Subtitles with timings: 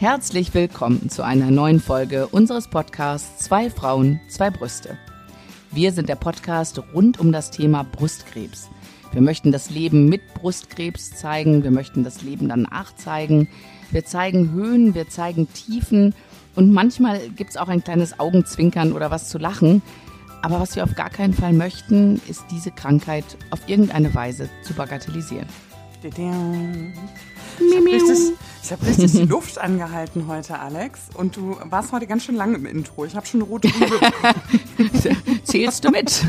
[0.00, 4.96] Herzlich willkommen zu einer neuen Folge unseres Podcasts Zwei Frauen, zwei Brüste.
[5.72, 8.70] Wir sind der Podcast rund um das Thema Brustkrebs.
[9.10, 13.48] Wir möchten das Leben mit Brustkrebs zeigen, wir möchten das Leben danach zeigen.
[13.90, 16.14] Wir zeigen Höhen, wir zeigen Tiefen
[16.54, 19.82] und manchmal gibt es auch ein kleines Augenzwinkern oder was zu lachen.
[20.42, 24.74] Aber was wir auf gar keinen Fall möchten, ist diese Krankheit auf irgendeine Weise zu
[24.74, 25.48] bagatellisieren.
[26.00, 31.00] Ich habe richtig, ich hab richtig die Luft angehalten heute, Alex.
[31.14, 33.04] Und du warst heute ganz schön lang im Intro.
[33.04, 36.24] Ich habe schon eine rote Rübe Zählst du mit?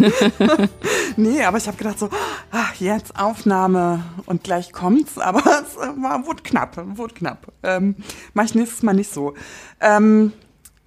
[1.17, 2.09] nee, aber ich habe gedacht so,
[2.49, 5.19] ach, jetzt Aufnahme und gleich kommt's.
[5.19, 7.51] Aber es war, wurde knapp, wurde knapp.
[7.61, 7.95] Ähm,
[8.33, 9.35] mach ich nächstes Mal nicht so.
[9.79, 10.33] Ähm,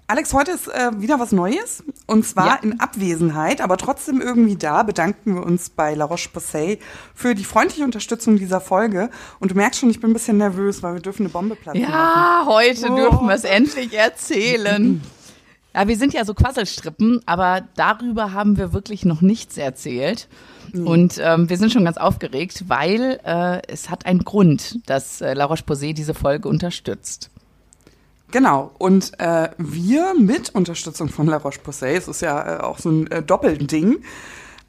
[0.08, 2.54] Alex, heute ist äh, wieder was Neues und zwar ja.
[2.62, 6.78] in Abwesenheit, aber trotzdem irgendwie da bedanken wir uns bei La Roche-Posay
[7.14, 9.10] für die freundliche Unterstützung dieser Folge.
[9.38, 11.82] Und du merkst schon, ich bin ein bisschen nervös, weil wir dürfen eine Bombe platzen.
[11.82, 12.48] Ja, machen.
[12.48, 12.96] heute oh.
[12.96, 15.00] dürfen wir es endlich erzählen.
[15.74, 20.28] Ja, wir sind ja so Quasselstrippen, aber darüber haben wir wirklich noch nichts erzählt.
[20.72, 20.86] Mhm.
[20.86, 25.32] Und ähm, wir sind schon ganz aufgeregt, weil äh, es hat einen Grund, dass äh,
[25.32, 27.30] La Roche-Posay diese Folge unterstützt.
[28.32, 28.72] Genau.
[28.78, 33.06] Und äh, wir mit Unterstützung von La Roche-Posay, es ist ja äh, auch so ein
[33.10, 34.02] äh, Doppelding,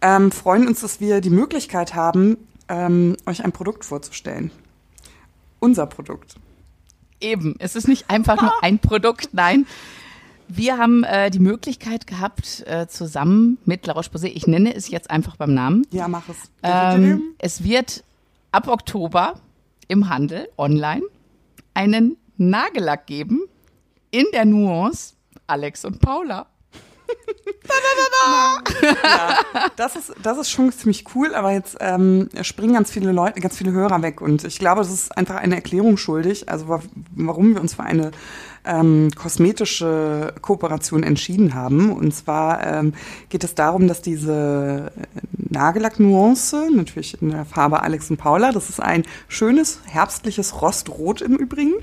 [0.02, 4.52] ähm, freuen uns, dass wir die Möglichkeit haben, ähm, euch ein Produkt vorzustellen.
[5.60, 6.36] Unser Produkt.
[7.22, 9.66] Eben, es ist nicht einfach nur ein Produkt, nein.
[10.50, 15.10] Wir haben äh, die Möglichkeit gehabt, äh, zusammen mit La Roche-Posay, ich nenne es jetzt
[15.10, 15.88] einfach beim Namen.
[15.92, 16.36] Ja, mach es.
[16.64, 18.04] Ähm, es wird
[18.52, 19.36] ab Oktober
[19.88, 21.04] im Handel online
[21.74, 23.44] einen Nagellack geben,
[24.14, 25.16] in der Nuance
[25.48, 26.46] Alex und Paula.
[29.04, 29.40] ja,
[29.76, 33.58] das ist, das ist schon ziemlich cool, aber jetzt ähm, springen ganz viele Leute, ganz
[33.58, 36.80] viele Hörer weg und ich glaube, das ist einfach eine Erklärung schuldig, also
[37.16, 38.12] warum wir uns für eine
[38.66, 41.92] ähm, kosmetische Kooperation entschieden haben.
[41.92, 42.94] Und zwar ähm,
[43.30, 44.92] geht es darum, dass diese
[45.50, 51.36] Nagellack-Nuance, natürlich in der Farbe Alex und Paula, das ist ein schönes herbstliches Rostrot im
[51.36, 51.74] Übrigen,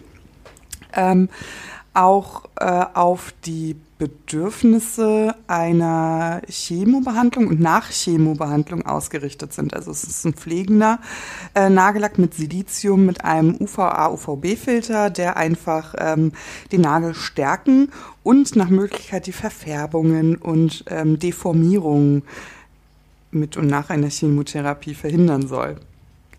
[0.94, 1.28] ähm,
[1.94, 9.74] auch äh, auf die Bedürfnisse einer Chemobehandlung und nach Chemobehandlung ausgerichtet sind.
[9.74, 11.00] Also es ist ein pflegender
[11.54, 16.32] äh, Nagellack mit Silizium, mit einem UVA-UVB-Filter, der einfach ähm,
[16.72, 17.90] den Nagel stärken
[18.22, 22.22] und nach Möglichkeit die Verfärbungen und ähm, Deformierungen
[23.30, 25.76] mit und nach einer Chemotherapie verhindern soll.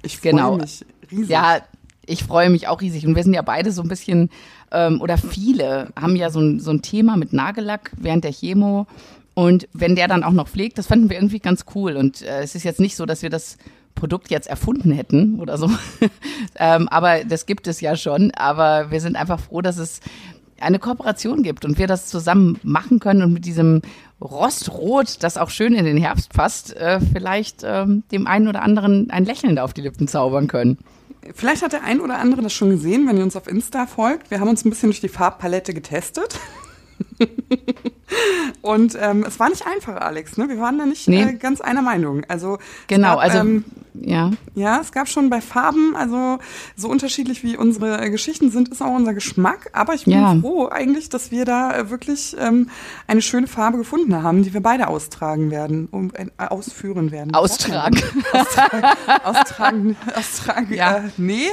[0.01, 0.57] Ich freue genau.
[0.57, 1.29] mich riesig.
[1.29, 1.61] Ja,
[2.06, 3.06] ich freue mich auch riesig.
[3.06, 4.29] Und wir sind ja beide so ein bisschen,
[4.71, 8.87] ähm, oder viele haben ja so ein, so ein Thema mit Nagellack während der Chemo.
[9.33, 11.95] Und wenn der dann auch noch pflegt, das fanden wir irgendwie ganz cool.
[11.95, 13.57] Und äh, es ist jetzt nicht so, dass wir das
[13.95, 15.69] Produkt jetzt erfunden hätten oder so.
[16.59, 18.31] ähm, aber das gibt es ja schon.
[18.31, 20.01] Aber wir sind einfach froh, dass es
[20.59, 23.81] eine Kooperation gibt und wir das zusammen machen können und mit diesem
[24.21, 29.09] Rostrot, das auch schön in den Herbst passt, äh, vielleicht ähm, dem einen oder anderen
[29.09, 30.77] ein Lächeln auf die Lippen zaubern können.
[31.35, 34.31] Vielleicht hat der ein oder andere das schon gesehen, wenn ihr uns auf Insta folgt.
[34.31, 36.39] Wir haben uns ein bisschen durch die Farbpalette getestet.
[38.61, 40.37] Und ähm, es war nicht einfach, Alex.
[40.37, 40.49] Ne?
[40.49, 41.23] Wir waren da nicht nee.
[41.23, 42.23] äh, ganz einer Meinung.
[42.27, 44.31] Also genau, gab, also ähm, ja.
[44.55, 46.39] Ja, es gab schon bei Farben, also
[46.75, 49.69] so unterschiedlich wie unsere äh, Geschichten sind, ist auch unser Geschmack.
[49.73, 50.35] Aber ich bin ja.
[50.39, 52.69] froh eigentlich, dass wir da äh, wirklich ähm,
[53.07, 57.33] eine schöne Farbe gefunden haben, die wir beide austragen werden, um äh, ausführen werden.
[57.33, 58.01] Austragen.
[58.33, 58.85] austragen,
[59.23, 60.73] austragen, austragen.
[60.73, 60.97] Ja.
[60.97, 61.47] Äh, nee,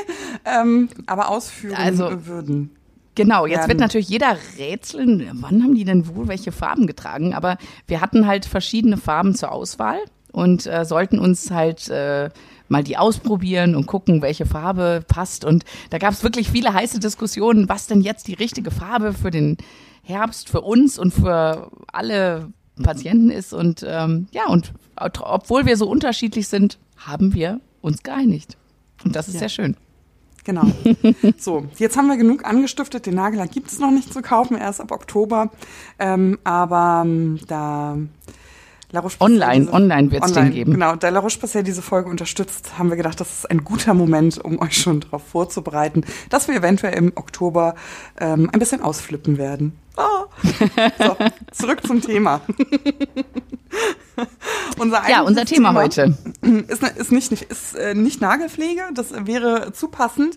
[0.44, 2.77] ähm, aber ausführen also, würden.
[3.18, 3.70] Genau, jetzt werden.
[3.70, 7.34] wird natürlich jeder rätseln, wann haben die denn wohl welche Farben getragen?
[7.34, 7.58] Aber
[7.88, 9.98] wir hatten halt verschiedene Farben zur Auswahl
[10.30, 12.30] und äh, sollten uns halt äh,
[12.68, 15.44] mal die ausprobieren und gucken, welche Farbe passt.
[15.44, 19.32] Und da gab es wirklich viele heiße Diskussionen, was denn jetzt die richtige Farbe für
[19.32, 19.56] den
[20.04, 22.52] Herbst, für uns und für alle
[22.84, 23.52] Patienten ist.
[23.52, 28.56] Und ähm, ja, und obwohl wir so unterschiedlich sind, haben wir uns geeinigt.
[29.04, 29.40] Und das ist ja.
[29.40, 29.76] sehr schön.
[30.48, 30.62] Genau.
[31.36, 33.04] So, jetzt haben wir genug angestiftet.
[33.04, 35.50] Den Nagellack gibt es noch nicht zu kaufen, erst ab Oktober.
[35.98, 37.98] Ähm, aber ähm, da
[38.90, 40.72] La Roche online, diese, online wird es den geben.
[40.72, 44.42] Genau, da La Roche-Posay diese Folge unterstützt, haben wir gedacht, das ist ein guter Moment,
[44.42, 47.74] um euch schon darauf vorzubereiten, dass wir eventuell im Oktober
[48.18, 49.78] ähm, ein bisschen ausflippen werden.
[49.98, 50.24] Oh.
[50.98, 51.16] So,
[51.52, 52.40] zurück zum Thema.
[54.78, 56.14] unser ja, unser Thema, Thema, heute
[56.68, 60.36] ist, ist, nicht, ist äh, nicht Nagelpflege, das wäre zu passend.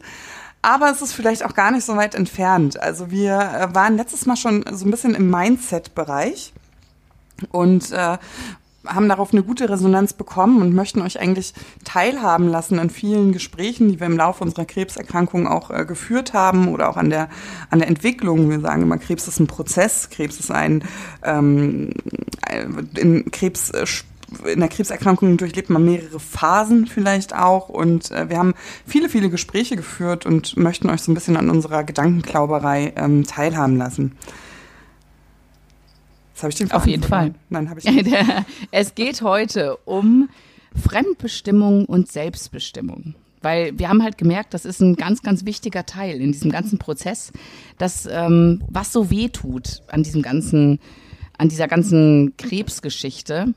[0.64, 2.80] Aber es ist vielleicht auch gar nicht so weit entfernt.
[2.80, 6.54] Also wir äh, waren letztes Mal schon so ein bisschen im Mindset-Bereich
[7.52, 8.18] und äh,
[8.86, 13.90] haben darauf eine gute Resonanz bekommen und möchten euch eigentlich teilhaben lassen an vielen Gesprächen,
[13.90, 17.30] die wir im Laufe unserer Krebserkrankung auch äh, geführt haben oder auch an der,
[17.70, 18.50] an der Entwicklung.
[18.50, 20.84] Wir sagen immer, Krebs ist ein Prozess, Krebs ist ein,
[21.24, 21.92] ähm,
[22.96, 23.86] in Krebs äh,
[24.46, 27.70] in der Krebserkrankung durchlebt man mehrere Phasen vielleicht auch.
[27.70, 28.54] Und äh, wir haben
[28.88, 33.78] viele, viele Gespräche geführt und möchten euch so ein bisschen an unserer Gedankenklauberei ähm, teilhaben
[33.78, 34.16] lassen.
[36.34, 37.34] Jetzt habe ich den Auf jeden Fall.
[37.50, 38.16] Nein, habe ich nicht.
[38.72, 40.30] es geht heute um
[40.76, 43.16] Fremdbestimmung und Selbstbestimmung.
[43.42, 46.78] Weil wir haben halt gemerkt, das ist ein ganz, ganz wichtiger Teil in diesem ganzen
[46.78, 47.32] Prozess,
[47.80, 50.80] dass ähm, was so weh tut an diesem ganzen,
[51.38, 53.54] an dieser ganzen Krebsgeschichte,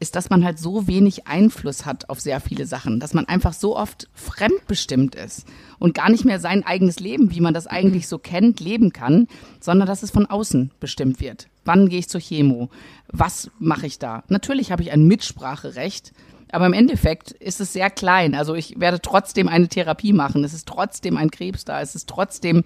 [0.00, 3.52] ist, dass man halt so wenig Einfluss hat auf sehr viele Sachen, dass man einfach
[3.52, 5.46] so oft fremdbestimmt ist
[5.78, 9.28] und gar nicht mehr sein eigenes Leben, wie man das eigentlich so kennt, leben kann,
[9.60, 11.48] sondern dass es von außen bestimmt wird.
[11.64, 12.70] Wann gehe ich zur Chemo?
[13.08, 14.24] Was mache ich da?
[14.28, 16.12] Natürlich habe ich ein Mitspracherecht,
[16.50, 18.34] aber im Endeffekt ist es sehr klein.
[18.34, 20.44] Also ich werde trotzdem eine Therapie machen.
[20.44, 21.80] Es ist trotzdem ein Krebs da.
[21.80, 22.62] Es ist trotzdem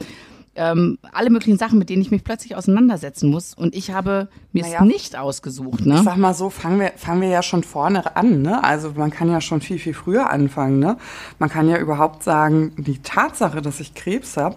[0.59, 3.55] ähm, alle möglichen Sachen, mit denen ich mich plötzlich auseinandersetzen muss.
[3.55, 5.87] Und ich habe mir naja, es nicht ausgesucht.
[5.87, 5.97] Ne?
[5.97, 8.43] Ich sag mal so, fangen wir, fangen wir ja schon vorne an.
[8.43, 8.63] Ne?
[8.63, 10.81] Also man kann ja schon viel, viel früher anfangen.
[10.81, 10.97] Ne?
[11.39, 14.57] Man kann ja überhaupt sagen, die Tatsache, dass ich Krebs habe,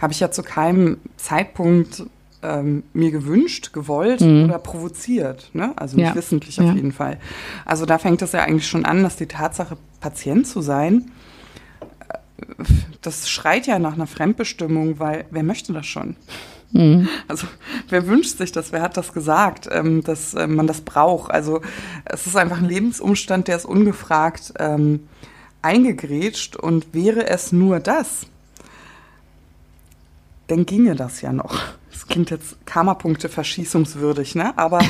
[0.00, 2.04] habe ich ja zu keinem Zeitpunkt
[2.42, 4.44] ähm, mir gewünscht, gewollt mhm.
[4.44, 5.50] oder provoziert.
[5.52, 5.72] Ne?
[5.76, 6.14] Also nicht ja.
[6.14, 6.72] wissentlich auf ja.
[6.72, 7.18] jeden Fall.
[7.64, 11.12] Also da fängt es ja eigentlich schon an, dass die Tatsache, Patient zu sein,
[13.00, 16.16] das schreit ja nach einer Fremdbestimmung, weil wer möchte das schon?
[16.72, 17.08] Mhm.
[17.28, 17.46] Also
[17.88, 18.72] wer wünscht sich das?
[18.72, 21.30] Wer hat das gesagt, ähm, dass äh, man das braucht?
[21.30, 21.60] Also
[22.04, 25.08] es ist einfach ein Lebensumstand, der ist ungefragt ähm,
[25.60, 28.26] eingegrätscht und wäre es nur das,
[30.48, 31.58] dann ginge das ja noch.
[31.90, 34.56] Das klingt jetzt Karma-Punkte verschießungswürdig, ne?
[34.58, 34.80] Aber,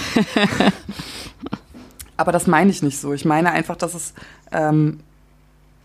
[2.17, 3.13] aber das meine ich nicht so.
[3.13, 4.15] Ich meine einfach, dass es
[4.51, 5.01] ähm,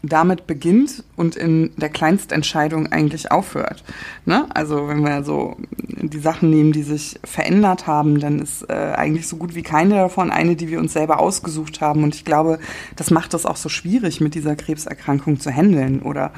[0.07, 3.83] damit beginnt und in der Kleinstentscheidung eigentlich aufhört.
[4.25, 4.45] Ne?
[4.53, 9.27] Also wenn wir so die Sachen nehmen, die sich verändert haben, dann ist äh, eigentlich
[9.27, 12.03] so gut wie keine davon eine, die wir uns selber ausgesucht haben.
[12.03, 12.59] Und ich glaube,
[12.95, 16.31] das macht es auch so schwierig, mit dieser Krebserkrankung zu handeln oder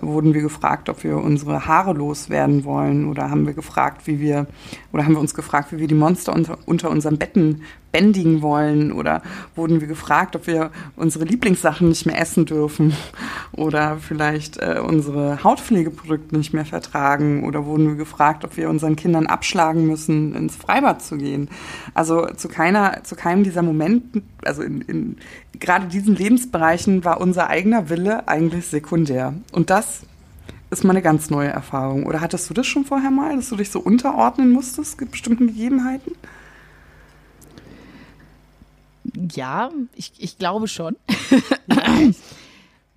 [0.00, 4.46] wurden wir gefragt, ob wir unsere Haare loswerden wollen oder haben wir gefragt, wie wir
[4.92, 7.62] oder haben wir uns gefragt, wie wir die Monster unter, unter unseren Betten
[7.92, 9.22] bändigen wollen oder
[9.54, 12.94] wurden wir gefragt, ob wir unsere Lieblingssachen nicht mehr essen dürfen
[13.52, 18.96] oder vielleicht äh, unsere Hautpflegeprodukte nicht mehr vertragen oder wurden wir gefragt, ob wir unseren
[18.96, 21.48] Kindern abschlagen müssen, ins Freibad zu gehen.
[21.94, 25.16] Also zu keiner, zu keinem dieser Momente, also in, in
[25.60, 29.34] gerade diesen Lebensbereichen war unser eigener Wille eigentlich sekundär.
[29.52, 30.02] Und das
[30.70, 32.06] ist mal eine ganz neue Erfahrung.
[32.06, 36.12] Oder hattest du das schon vorher mal, dass du dich so unterordnen musstest, bestimmten Gegebenheiten?
[39.32, 40.96] Ja, ich, ich glaube schon.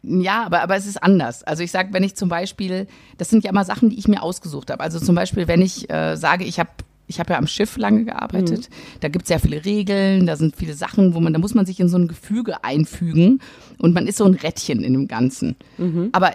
[0.03, 1.43] ja, aber, aber es ist anders.
[1.43, 2.87] Also ich sage, wenn ich zum Beispiel,
[3.17, 4.83] das sind ja immer Sachen, die ich mir ausgesucht habe.
[4.83, 6.69] Also zum Beispiel, wenn ich äh, sage, ich habe
[7.11, 8.69] ich habe ja am Schiff lange gearbeitet.
[8.69, 8.99] Mhm.
[9.01, 11.65] Da gibt es ja viele Regeln, da sind viele Sachen, wo man, da muss man
[11.65, 13.39] sich in so ein Gefüge einfügen
[13.77, 15.57] und man ist so ein Rädchen in dem Ganzen.
[15.77, 16.09] Mhm.
[16.13, 16.31] Aber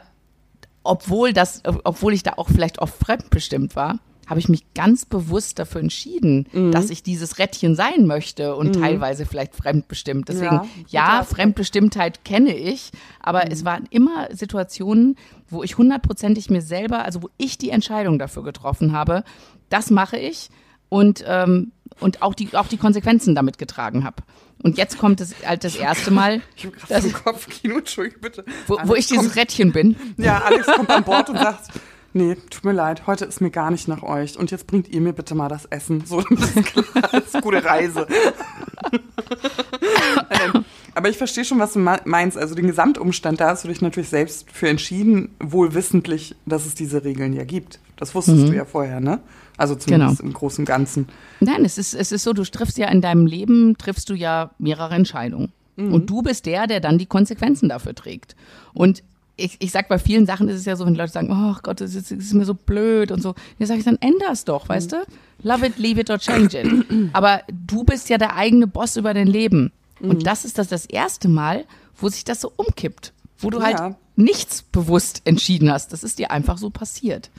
[0.84, 5.58] obwohl das, obwohl ich da auch vielleicht oft fremdbestimmt war, habe ich mich ganz bewusst
[5.58, 6.72] dafür entschieden, mhm.
[6.72, 8.80] dass ich dieses Rädchen sein möchte und mhm.
[8.82, 10.28] teilweise vielleicht fremdbestimmt.
[10.28, 12.90] Deswegen, ja, ja Fremdbestimmtheit kenne ich,
[13.20, 13.52] aber mhm.
[13.52, 15.16] es waren immer Situationen,
[15.48, 19.22] wo ich hundertprozentig mir selber, also wo ich die Entscheidung dafür getroffen habe,
[19.68, 20.48] das mache ich
[20.88, 24.22] und, ähm, und auch, die, auch die Konsequenzen damit getragen habe.
[24.62, 26.40] Und jetzt kommt es halt das erste Mal.
[26.56, 28.44] Ich habe gerade so Kopfkino, Entschuldige bitte.
[28.66, 29.96] Wo, wo ich dieses Rädchen bin.
[30.16, 31.68] Ja, Alex kommt an Bord und sagt,
[32.14, 34.38] nee, tut mir leid, heute ist mir gar nicht nach euch.
[34.38, 36.04] Und jetzt bringt ihr mir bitte mal das Essen.
[36.04, 38.06] So, das ist klar, das ist gute Reise.
[40.30, 40.64] ähm,
[40.96, 42.38] aber ich verstehe schon, was du meinst.
[42.38, 46.74] Also den Gesamtumstand, da hast du dich natürlich selbst für entschieden, wohl wissentlich, dass es
[46.74, 47.80] diese Regeln ja gibt.
[47.96, 48.46] Das wusstest mhm.
[48.46, 49.20] du ja vorher, ne?
[49.58, 50.28] Also zumindest genau.
[50.28, 51.08] im Großen und Ganzen.
[51.40, 54.52] Nein, es ist, es ist so, du triffst ja in deinem Leben, triffst du ja
[54.58, 55.52] mehrere Entscheidungen.
[55.76, 55.92] Mhm.
[55.92, 58.34] Und du bist der, der dann die Konsequenzen dafür trägt.
[58.72, 59.02] Und
[59.36, 61.82] ich, ich sag bei vielen Sachen ist es ja so, wenn Leute sagen, oh Gott,
[61.82, 63.34] das ist, das ist mir so blöd und so.
[63.58, 64.96] Ja, sage ich dann, änder es doch, weißt mhm.
[65.42, 65.48] du?
[65.48, 66.86] Love it, leave it or change it.
[67.12, 69.72] Aber du bist ja der eigene Boss über dein Leben.
[70.00, 70.10] Mhm.
[70.10, 71.64] Und das ist das, das erste Mal,
[71.98, 73.12] wo sich das so umkippt.
[73.38, 73.84] Wo du halt ja.
[73.84, 75.92] halt nichts bewusst entschieden hast.
[75.92, 77.30] Das ist dir einfach so passiert.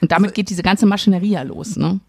[0.00, 2.00] Und damit also, geht diese ganze Maschinerie ja los, ne?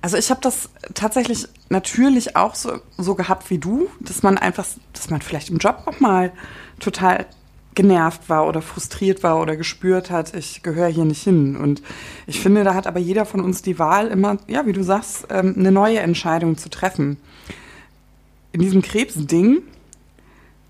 [0.00, 4.66] Also ich habe das tatsächlich natürlich auch so, so gehabt wie du, dass man einfach,
[4.92, 6.32] dass man vielleicht im Job auch mal
[6.78, 7.26] total
[7.74, 11.56] genervt war oder frustriert war oder gespürt hat, ich gehöre hier nicht hin.
[11.56, 11.82] Und
[12.26, 15.26] ich finde, da hat aber jeder von uns die Wahl, immer, ja, wie du sagst,
[15.30, 17.18] ähm, eine neue Entscheidung zu treffen.
[18.56, 19.58] In diesem Krebsding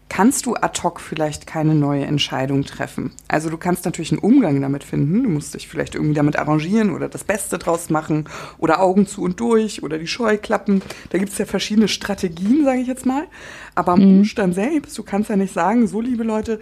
[0.08, 3.12] kannst du ad hoc vielleicht keine neue Entscheidung treffen.
[3.28, 5.22] Also du kannst natürlich einen Umgang damit finden.
[5.22, 8.28] Du musst dich vielleicht irgendwie damit arrangieren oder das Beste draus machen
[8.58, 10.82] oder Augen zu und durch oder die Scheuklappen.
[11.10, 13.28] Da gibt es ja verschiedene Strategien, sage ich jetzt mal.
[13.76, 14.18] Aber am mhm.
[14.18, 16.58] Umstand selbst, du kannst ja nicht sagen, so liebe Leute,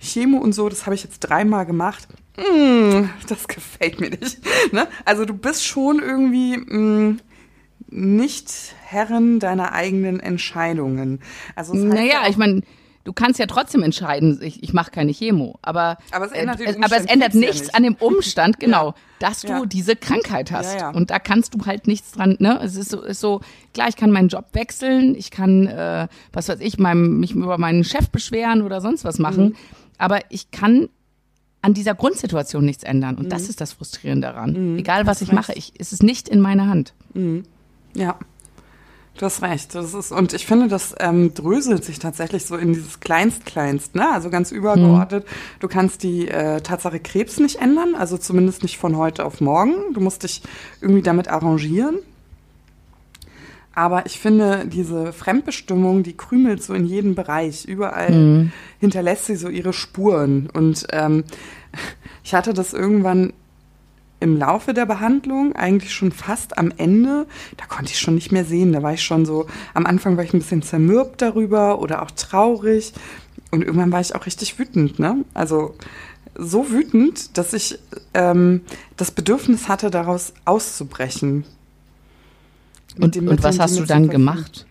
[0.00, 2.08] Chemo und so, das habe ich jetzt dreimal gemacht.
[2.36, 4.38] Mm, das gefällt mir nicht.
[4.72, 4.88] Ne?
[5.04, 7.20] Also du bist schon irgendwie mm,
[7.88, 11.20] nicht Herren deiner eigenen Entscheidungen.
[11.54, 12.62] Also das naja, ja ich meine,
[13.06, 15.58] du kannst ja trotzdem entscheiden, ich, ich mache keine Chemo.
[15.62, 17.74] Aber, aber es ändert, äh, aber es ändert nichts ja nicht.
[17.74, 18.94] an dem Umstand, genau, ja.
[19.20, 19.66] dass du ja.
[19.66, 20.76] diese Krankheit hast.
[20.94, 22.60] Und da kannst du halt nichts dran, ne?
[22.62, 23.40] Es ist so, ist so,
[23.72, 27.58] klar, ich kann meinen Job wechseln, ich kann, äh, was weiß ich, meinem, mich über
[27.58, 29.44] meinen Chef beschweren oder sonst was machen.
[29.44, 29.56] Mhm.
[29.98, 30.88] Aber ich kann
[31.62, 33.16] an dieser Grundsituation nichts ändern.
[33.16, 33.30] Und mhm.
[33.30, 34.72] das ist das Frustrierende daran.
[34.72, 34.78] Mhm.
[34.78, 36.92] Egal, was ich mache, ich, es ist nicht in meiner Hand.
[37.96, 38.16] Ja.
[39.18, 39.74] Du hast recht.
[39.74, 44.12] Das ist, und ich finde, das ähm, dröselt sich tatsächlich so in dieses Kleinst-Kleinst, ne?
[44.12, 45.24] Also ganz übergeordnet.
[45.24, 45.30] Mhm.
[45.60, 49.94] Du kannst die äh, Tatsache Krebs nicht ändern, also zumindest nicht von heute auf morgen.
[49.94, 50.42] Du musst dich
[50.82, 51.98] irgendwie damit arrangieren.
[53.74, 57.64] Aber ich finde, diese Fremdbestimmung, die krümelt so in jedem Bereich.
[57.64, 58.52] Überall mhm.
[58.80, 60.50] hinterlässt sie so ihre Spuren.
[60.52, 61.24] Und ähm,
[62.22, 63.32] ich hatte das irgendwann
[64.20, 68.44] im Laufe der Behandlung, eigentlich schon fast am Ende, da konnte ich schon nicht mehr
[68.44, 68.72] sehen.
[68.72, 72.10] Da war ich schon so, am Anfang war ich ein bisschen zermürbt darüber oder auch
[72.10, 72.92] traurig.
[73.50, 75.24] Und irgendwann war ich auch richtig wütend, ne?
[75.34, 75.74] Also
[76.34, 77.78] so wütend, dass ich
[78.14, 78.62] ähm,
[78.96, 81.44] das Bedürfnis hatte, daraus auszubrechen.
[82.98, 84.66] Und, und was hast du dann gemacht?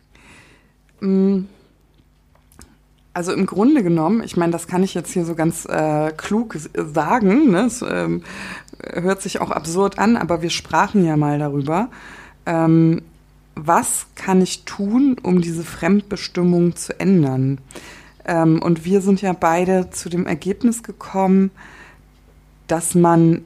[3.16, 6.58] Also im Grunde genommen, ich meine, das kann ich jetzt hier so ganz äh, klug
[6.76, 7.62] sagen, ne?
[7.62, 8.24] es ähm,
[8.92, 11.88] hört sich auch absurd an, aber wir sprachen ja mal darüber.
[12.46, 13.04] Ähm,
[13.56, 17.60] was kann ich tun, um diese Fremdbestimmung zu ändern?
[18.26, 21.52] Ähm, und wir sind ja beide zu dem Ergebnis gekommen,
[22.68, 23.46] dass man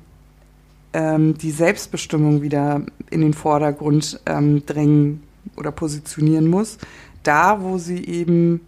[0.93, 5.21] ähm, die Selbstbestimmung wieder in den Vordergrund ähm, drängen
[5.55, 6.79] oder positionieren muss,
[7.21, 8.61] da wo sie eben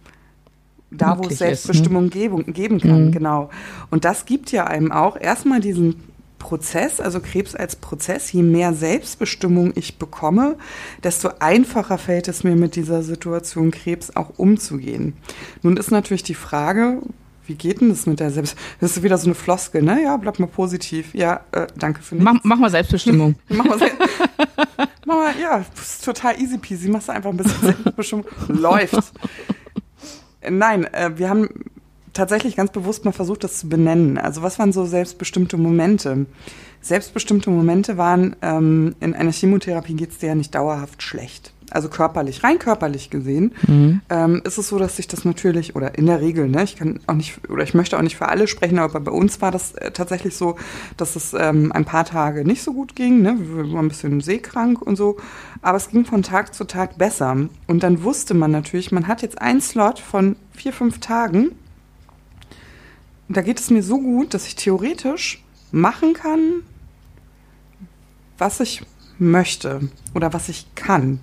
[0.92, 2.44] da wo es Selbstbestimmung ist, ne?
[2.52, 3.12] geben, kann, mhm.
[3.12, 3.50] genau.
[3.90, 5.96] Und das gibt ja einem auch erstmal diesen
[6.38, 10.56] Prozess, also Krebs als Prozess, je mehr Selbstbestimmung ich bekomme,
[11.04, 15.14] desto einfacher fällt es mir mit dieser Situation Krebs auch umzugehen.
[15.62, 16.98] Nun ist natürlich die Frage,
[17.46, 18.56] wie geht denn das mit der Selbst?
[18.80, 20.02] Das ist wieder so eine Floskel, ne?
[20.02, 21.14] Ja, bleib mal positiv.
[21.14, 22.24] Ja, äh, danke für nichts.
[22.24, 23.34] Mach, mach mal Selbstbestimmung.
[23.48, 23.78] mach, mal
[25.06, 26.88] mach mal, ja, ist total easy peasy.
[26.88, 28.26] Machst du einfach ein bisschen Selbstbestimmung.
[28.48, 29.12] Läuft.
[30.48, 31.48] Nein, äh, wir haben
[32.12, 34.18] tatsächlich ganz bewusst mal versucht, das zu benennen.
[34.18, 36.26] Also was waren so selbstbestimmte Momente?
[36.80, 41.88] Selbstbestimmte Momente waren, ähm, in einer Chemotherapie geht es dir ja nicht dauerhaft schlecht also
[41.88, 44.00] körperlich, rein körperlich gesehen, mhm.
[44.10, 47.00] ähm, ist es so, dass sich das natürlich, oder in der Regel, ne, ich kann
[47.06, 49.72] auch nicht, oder ich möchte auch nicht für alle sprechen, aber bei uns war das
[49.72, 50.56] äh, tatsächlich so,
[50.96, 54.20] dass es ähm, ein paar Tage nicht so gut ging, ne, wir waren ein bisschen
[54.20, 55.16] seekrank und so,
[55.60, 57.36] aber es ging von Tag zu Tag besser.
[57.66, 61.52] Und dann wusste man natürlich, man hat jetzt einen Slot von vier, fünf Tagen,
[63.28, 66.62] da geht es mir so gut, dass ich theoretisch machen kann,
[68.38, 68.82] was ich
[69.18, 71.20] möchte oder was ich kann.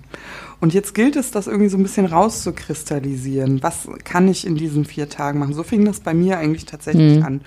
[0.60, 3.62] Und jetzt gilt es, das irgendwie so ein bisschen rauszukristallisieren.
[3.62, 5.54] Was kann ich in diesen vier Tagen machen?
[5.54, 7.24] So fing das bei mir eigentlich tatsächlich mhm.
[7.24, 7.40] an.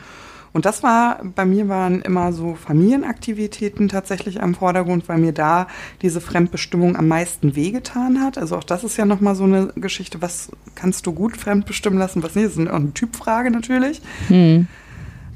[0.54, 5.68] Und das war, bei mir waren immer so Familienaktivitäten tatsächlich am Vordergrund, weil mir da
[6.04, 8.38] diese Fremdbestimmung am meisten wehgetan hat.
[8.38, 12.22] Also auch das ist ja nochmal so eine Geschichte, was kannst du gut fremdbestimmen lassen,
[12.22, 14.02] was nicht, das ist auch eine Typfrage natürlich.
[14.30, 14.68] Mhm.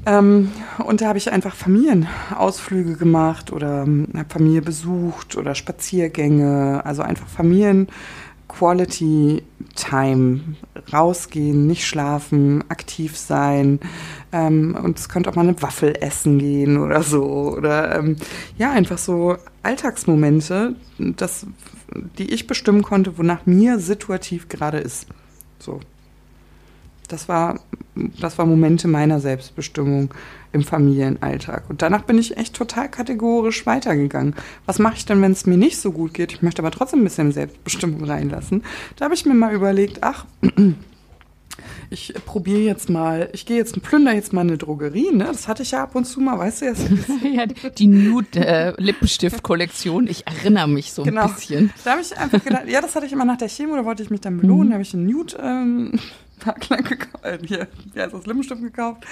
[0.06, 0.50] Ähm,
[0.84, 7.02] und da habe ich einfach Familienausflüge gemacht oder ähm, habe Familie besucht oder Spaziergänge, also
[7.02, 7.88] einfach Familien
[8.48, 9.42] Quality
[9.76, 10.40] Time,
[10.92, 13.78] rausgehen, nicht schlafen, aktiv sein.
[14.32, 17.24] Ähm, und es könnte auch mal eine Waffel essen gehen oder so.
[17.56, 18.16] Oder ähm,
[18.56, 21.46] ja einfach so Alltagsmomente, das,
[22.18, 25.06] die ich bestimmen konnte, wonach mir situativ gerade ist.
[25.58, 25.80] So
[27.08, 27.60] das war,
[28.20, 30.10] das war Momente meiner Selbstbestimmung
[30.52, 31.68] im Familienalltag.
[31.68, 34.34] Und danach bin ich echt total kategorisch weitergegangen.
[34.66, 36.32] Was mache ich denn, wenn es mir nicht so gut geht?
[36.32, 38.62] Ich möchte aber trotzdem ein bisschen Selbstbestimmung reinlassen.
[38.96, 40.26] Da habe ich mir mal überlegt, ach,
[41.90, 45.24] ich probiere jetzt mal, ich gehe jetzt, plünder jetzt mal eine Drogerie, ne?
[45.24, 46.88] Das hatte ich ja ab und zu mal, weißt du jetzt.
[47.32, 51.22] ja, die Nude-Lippenstift-Kollektion, ich erinnere mich so genau.
[51.22, 51.72] ein bisschen.
[51.84, 54.02] Da habe ich einfach gedacht, ja, das hatte ich immer nach der Chemo, da wollte
[54.02, 54.70] ich mich dann belohnen, mhm.
[54.70, 55.98] da habe ich einen Nude, ähm,
[56.46, 59.04] Makler gekauft, äh, hier, wie heißt das, Lippenstift gekauft.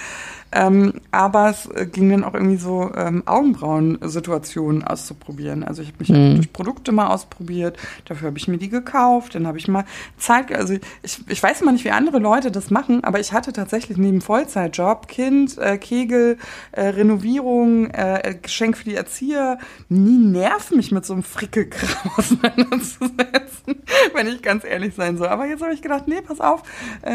[0.51, 5.63] Ähm, aber es äh, ging dann auch irgendwie so ähm, Augenbrauen-Situationen auszuprobieren.
[5.63, 6.35] Also ich habe mich mhm.
[6.35, 9.83] durch Produkte mal ausprobiert, dafür habe ich mir die gekauft, dann habe ich mal
[10.17, 13.51] Zeit, also ich, ich weiß mal nicht, wie andere Leute das machen, aber ich hatte
[13.51, 16.37] tatsächlich neben Vollzeitjob, Kind, äh, Kegel,
[16.71, 19.57] äh, Renovierung, äh, Geschenk für die Erzieher,
[19.89, 25.27] nie nerv mich mit so einem Frickelkram auseinanderzusetzen, wenn ich ganz ehrlich sein soll.
[25.27, 26.63] Aber jetzt habe ich gedacht, nee, pass auf,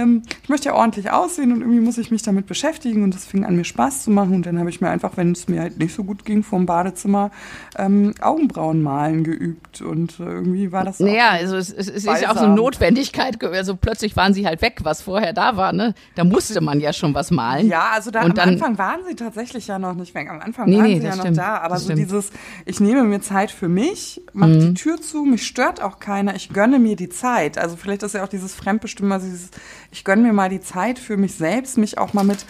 [0.02, 3.25] ähm, ich möchte ja ordentlich aussehen und irgendwie muss ich mich damit beschäftigen und das
[3.25, 5.61] fing an mir Spaß zu machen und dann habe ich mir einfach, wenn es mir
[5.61, 7.30] halt nicht so gut ging, vom Badezimmer
[7.76, 12.23] ähm, Augenbrauen malen geübt und äh, irgendwie war das Naja, also es, es, es ist
[12.23, 15.73] ja auch so eine Notwendigkeit, also plötzlich waren sie halt weg, was vorher da war,
[15.73, 15.94] ne?
[16.14, 17.68] Da musste man ja schon was malen.
[17.68, 20.28] Ja, also da und am dann, Anfang waren sie tatsächlich ja noch nicht weg.
[20.30, 22.00] Am Anfang nee, waren sie ja stimmt, noch da, aber so stimmt.
[22.00, 22.30] dieses,
[22.66, 24.61] ich nehme mir Zeit für mich, mache mhm.
[24.61, 27.59] die Tür zu, mich stört auch keiner, ich gönne mir die Zeit.
[27.59, 29.50] Also vielleicht ist ja auch dieses Fremdbestimmen, also dieses,
[29.92, 32.46] ich gönne mir mal die Zeit für mich selbst, mich auch mal mit,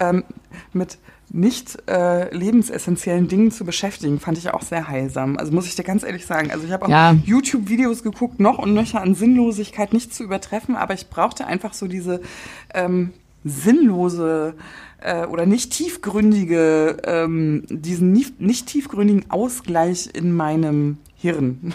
[0.00, 0.24] ähm,
[0.72, 0.98] mit
[1.32, 5.36] nicht äh, lebensessentiellen Dingen zu beschäftigen, fand ich auch sehr heilsam.
[5.36, 6.50] Also muss ich dir ganz ehrlich sagen.
[6.50, 7.12] Also ich habe auch ja.
[7.12, 11.86] YouTube-Videos geguckt, noch und nöcher an Sinnlosigkeit nicht zu übertreffen, aber ich brauchte einfach so
[11.86, 12.20] diese
[12.74, 13.12] ähm,
[13.44, 14.54] sinnlose
[15.00, 21.74] äh, oder nicht tiefgründige, ähm, diesen nicht, nicht tiefgründigen Ausgleich in meinem Hirn.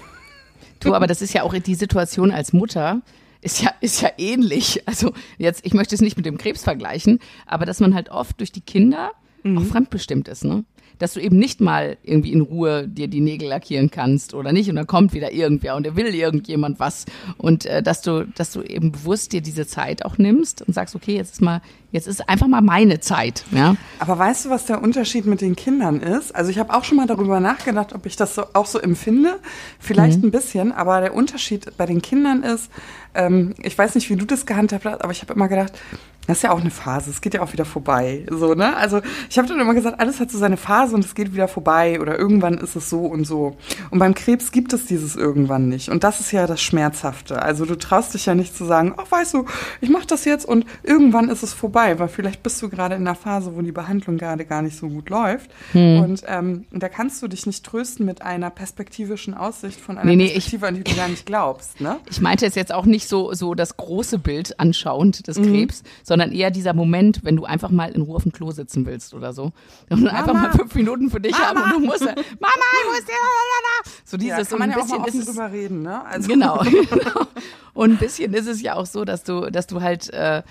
[0.81, 3.01] Du, aber das ist ja auch die Situation als Mutter
[3.45, 4.81] ist ja, ist ja ähnlich.
[4.87, 8.39] Also jetzt, ich möchte es nicht mit dem Krebs vergleichen, aber dass man halt oft
[8.39, 9.11] durch die Kinder
[9.43, 9.59] mhm.
[9.59, 10.65] auch fremdbestimmt ist, ne?
[10.99, 14.69] Dass du eben nicht mal irgendwie in Ruhe dir die Nägel lackieren kannst oder nicht.
[14.69, 17.05] Und dann kommt wieder irgendwer und er will irgendjemand was.
[17.37, 20.95] Und äh, dass du dass du eben bewusst dir diese Zeit auch nimmst und sagst
[20.95, 21.61] okay jetzt ist mal
[21.91, 23.75] jetzt ist einfach mal meine Zeit ja.
[23.99, 26.33] Aber weißt du was der Unterschied mit den Kindern ist?
[26.35, 29.39] Also ich habe auch schon mal darüber nachgedacht ob ich das so, auch so empfinde.
[29.79, 30.27] Vielleicht mhm.
[30.27, 32.69] ein bisschen aber der Unterschied bei den Kindern ist
[33.13, 35.73] ähm, ich weiß nicht wie du das gehandhabt hast aber ich habe immer gedacht
[36.27, 37.09] das ist ja auch eine Phase.
[37.09, 38.25] Es geht ja auch wieder vorbei.
[38.29, 38.75] So, ne?
[38.75, 41.47] Also ich habe dann immer gesagt, alles hat so seine Phase und es geht wieder
[41.47, 43.55] vorbei oder irgendwann ist es so und so.
[43.91, 45.89] Und beim Krebs gibt es dieses irgendwann nicht.
[45.89, 47.41] Und das ist ja das Schmerzhafte.
[47.41, 49.45] Also du traust dich ja nicht zu sagen, ach weißt du,
[49.81, 53.01] ich mache das jetzt und irgendwann ist es vorbei, weil vielleicht bist du gerade in
[53.01, 55.49] einer Phase, wo die Behandlung gerade gar nicht so gut läuft.
[55.73, 56.01] Hm.
[56.01, 60.15] Und ähm, da kannst du dich nicht trösten mit einer perspektivischen Aussicht von einer nee,
[60.15, 61.81] nee, Perspektive, ich, an die du gar nicht glaubst.
[61.81, 61.97] Ne?
[62.09, 65.43] Ich meinte es jetzt auch nicht so, so das große Bild anschauend des mhm.
[65.45, 68.49] Krebs, sondern sondern eher dieser Moment, wenn du einfach mal in Ruhe auf dem Klo
[68.51, 69.51] sitzen willst oder so.
[69.89, 71.45] Und einfach mal fünf Minuten für dich Mama.
[71.45, 73.13] haben und du musst, Mama, ich muss dir,
[74.05, 76.05] so dieses, ja, kann so ein bisschen ja ist es, drüber reden, ne?
[76.05, 76.29] Also.
[76.29, 77.27] Genau, genau.
[77.73, 80.41] Und ein bisschen ist es ja auch so, dass du, dass du halt, äh,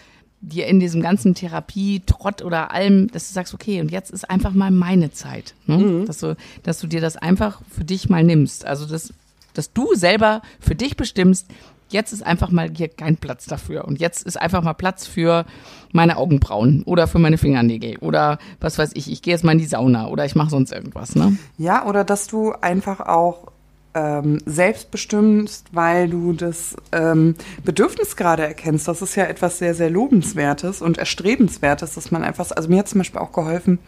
[0.43, 4.29] dir in diesem ganzen Therapie, Trott oder allem, dass du sagst, okay, und jetzt ist
[4.29, 5.55] einfach mal meine Zeit.
[5.67, 5.79] Ne?
[5.79, 6.05] Mhm.
[6.05, 8.67] Dass, du, dass du dir das einfach für dich mal nimmst.
[8.67, 9.15] Also, dass,
[9.55, 11.47] dass du selber für dich bestimmst,
[11.89, 13.85] jetzt ist einfach mal hier kein Platz dafür.
[13.85, 15.45] Und jetzt ist einfach mal Platz für
[15.93, 19.59] meine Augenbrauen oder für meine Fingernägel oder was weiß ich, ich gehe jetzt mal in
[19.59, 21.15] die Sauna oder ich mache sonst irgendwas.
[21.15, 21.39] Ne?
[21.57, 23.53] Ja, oder dass du einfach auch
[23.95, 28.89] ähm, selbst bestimmst, weil du das ähm, Bedürfnis gerade erkennst.
[28.89, 32.89] Das ist ja etwas sehr, sehr Lobenswertes und Erstrebenswertes, dass man einfach, also mir hat
[32.89, 33.79] zum Beispiel auch geholfen,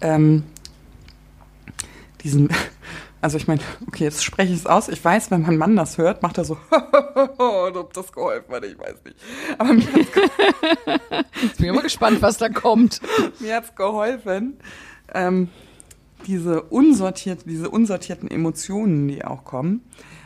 [0.00, 0.44] ähm,
[2.22, 2.48] diesen
[3.24, 4.88] also ich meine, okay, jetzt spreche ich es aus.
[4.88, 6.58] Ich weiß, wenn mein Mann das hört, macht er so,
[7.38, 9.16] ob das geholfen hat, ich weiß nicht.
[9.56, 13.00] Aber mir hat's Jetzt bin ich immer gespannt, was da kommt.
[13.40, 14.58] mir hat's geholfen.
[15.14, 15.48] Ähm,
[16.26, 19.80] diese unsortiert, diese unsortierten Emotionen, die auch kommen,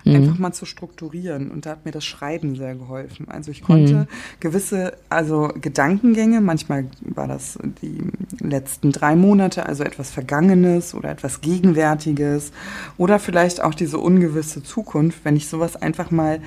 [0.09, 0.16] mhm.
[0.16, 1.51] einfach mal zu strukturieren.
[1.51, 3.29] Und da hat mir das Schreiben sehr geholfen.
[3.29, 4.07] Also ich konnte mhm.
[4.40, 7.99] gewisse, also Gedankengänge, manchmal war das die
[8.40, 12.53] letzten drei Monate, also etwas Vergangenes oder etwas Gegenwärtiges
[12.97, 16.40] oder vielleicht auch diese ungewisse Zukunft, wenn ich sowas einfach mal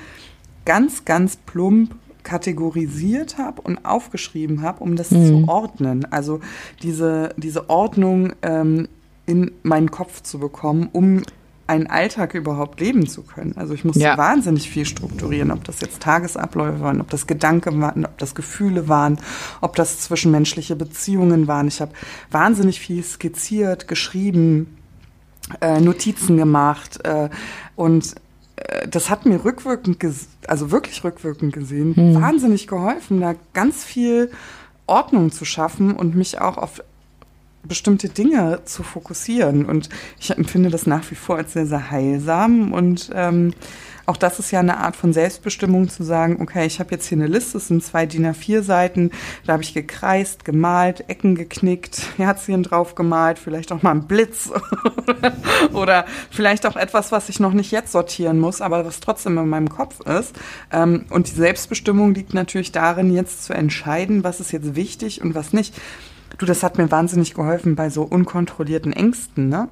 [0.64, 5.26] ganz, ganz plump kategorisiert habe und aufgeschrieben habe, um das mhm.
[5.26, 6.06] zu ordnen.
[6.10, 6.40] Also
[6.82, 8.88] diese, diese Ordnung ähm,
[9.26, 11.22] in meinen Kopf zu bekommen, um
[11.66, 13.54] einen Alltag überhaupt leben zu können.
[13.56, 14.18] Also ich musste ja.
[14.18, 18.88] wahnsinnig viel strukturieren, ob das jetzt Tagesabläufe waren, ob das Gedanken waren, ob das Gefühle
[18.88, 19.18] waren,
[19.60, 21.68] ob das zwischenmenschliche Beziehungen waren.
[21.68, 21.92] Ich habe
[22.30, 24.76] wahnsinnig viel skizziert, geschrieben,
[25.60, 27.28] äh, Notizen gemacht äh,
[27.76, 28.14] und
[28.56, 29.98] äh, das hat mir rückwirkend,
[30.46, 32.14] also wirklich rückwirkend gesehen, hm.
[32.14, 34.30] wahnsinnig geholfen, da ganz viel
[34.86, 36.82] Ordnung zu schaffen und mich auch auf
[37.64, 39.64] bestimmte Dinge zu fokussieren.
[39.64, 42.72] Und ich empfinde das nach wie vor als sehr, sehr heilsam.
[42.72, 43.52] Und ähm,
[44.06, 47.18] auch das ist ja eine Art von Selbstbestimmung zu sagen, okay, ich habe jetzt hier
[47.18, 49.10] eine Liste, es sind zwei DIN A4 Seiten,
[49.46, 54.50] da habe ich gekreist, gemalt, Ecken geknickt, Herzchen drauf gemalt, vielleicht auch mal ein Blitz
[55.72, 59.48] oder vielleicht auch etwas, was ich noch nicht jetzt sortieren muss, aber was trotzdem in
[59.48, 60.34] meinem Kopf ist.
[60.72, 65.34] Ähm, und die Selbstbestimmung liegt natürlich darin, jetzt zu entscheiden, was ist jetzt wichtig und
[65.34, 65.74] was nicht.
[66.38, 69.68] Du, das hat mir wahnsinnig geholfen bei so unkontrollierten Ängsten, ne?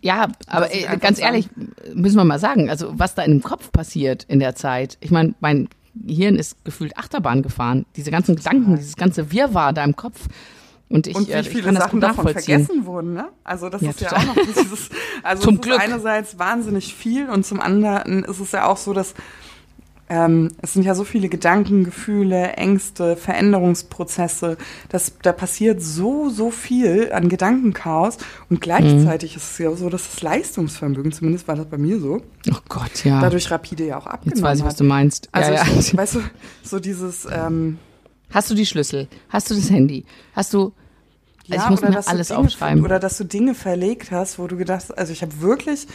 [0.00, 1.34] Ja, aber äh, ganz sagen.
[1.34, 1.48] ehrlich,
[1.94, 4.98] müssen wir mal sagen, also was da in dem Kopf passiert in der Zeit.
[5.00, 5.68] Ich meine, mein
[6.06, 7.86] Hirn ist gefühlt Achterbahn gefahren.
[7.96, 10.28] Diese ganzen Gedanken, dieses ganze Wirrwarr da im Kopf.
[10.88, 13.28] Und ich, und wie äh, viele ich kann Sachen davon vergessen wurden, ne?
[13.42, 14.24] Also das ja, ist total.
[14.24, 14.90] ja auch noch dieses,
[15.22, 15.80] also zum Glück.
[15.80, 19.14] einerseits wahnsinnig viel und zum anderen ist es ja auch so, dass
[20.08, 24.56] ähm, es sind ja so viele Gedanken, Gefühle, Ängste, Veränderungsprozesse.
[24.88, 28.18] Das, da passiert so, so viel an Gedankenchaos.
[28.48, 29.36] Und gleichzeitig Mhm.
[29.38, 33.04] ist es ja so, dass das Leistungsvermögen, zumindest war das bei mir so, Oh Gott,
[33.04, 33.20] ja.
[33.20, 35.28] dadurch rapide ja auch abgenommen Jetzt weiß ich, was du meinst.
[35.32, 35.78] Also, ja, ja.
[35.78, 36.20] Ich, weißt du,
[36.62, 37.78] so dieses, ähm,
[38.30, 39.08] Hast du die Schlüssel?
[39.28, 40.04] Hast du das Handy?
[40.34, 40.72] Hast du.
[41.48, 42.84] Also ich muss oder mir alles Dinge, aufschreiben.
[42.84, 45.86] Oder dass du Dinge verlegt hast, wo du gedacht hast, also ich habe wirklich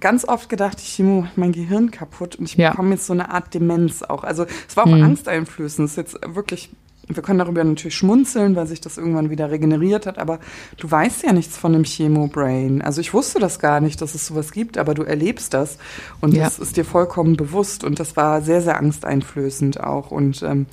[0.00, 2.70] ganz oft gedacht, ich mache mein Gehirn kaputt und ich Ja.
[2.70, 4.24] bekomme jetzt so eine Art Demenz auch.
[4.24, 5.02] Also es war auch Mhm.
[5.04, 5.86] angsteinflößend.
[5.86, 6.70] Es ist jetzt wirklich,
[7.06, 10.40] wir können darüber natürlich schmunzeln, weil sich das irgendwann wieder regeneriert hat, aber
[10.78, 12.82] du weißt ja nichts von einem Chemo-Brain.
[12.82, 15.78] Also ich wusste das gar nicht, dass es sowas gibt, aber du erlebst das
[16.20, 16.44] und Ja.
[16.44, 20.66] das ist dir vollkommen bewusst und das war sehr, sehr angsteinflößend auch und ähm,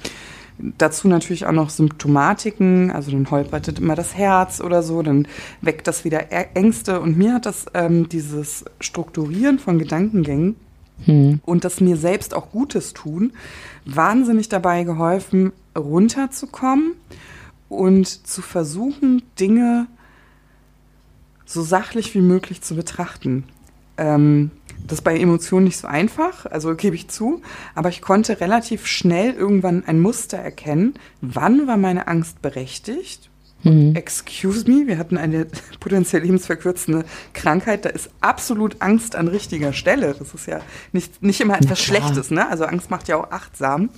[0.77, 5.27] Dazu natürlich auch noch Symptomatiken, also dann holpert immer das Herz oder so, dann
[5.61, 6.99] weckt das wieder Ängste.
[6.99, 10.55] Und mir hat das ähm, dieses Strukturieren von Gedankengängen
[11.05, 11.39] Hm.
[11.45, 13.33] und das mir selbst auch Gutes tun,
[13.85, 16.93] wahnsinnig dabei geholfen, runterzukommen
[17.69, 19.87] und zu versuchen, Dinge
[21.45, 23.45] so sachlich wie möglich zu betrachten.
[23.97, 24.51] Ähm,
[24.87, 27.41] das ist bei Emotionen nicht so einfach, also gebe ich zu,
[27.75, 33.29] aber ich konnte relativ schnell irgendwann ein Muster erkennen, wann war meine Angst berechtigt.
[33.63, 33.95] Hm.
[33.95, 35.45] Excuse me, wir hatten eine
[35.79, 40.15] potenziell lebensverkürzende Krankheit, da ist absolut Angst an richtiger Stelle.
[40.17, 40.61] Das ist ja
[40.93, 41.79] nicht, nicht immer etwas.
[41.79, 42.49] Schlechtes, ne?
[42.49, 43.89] Also Angst macht ja auch achtsam,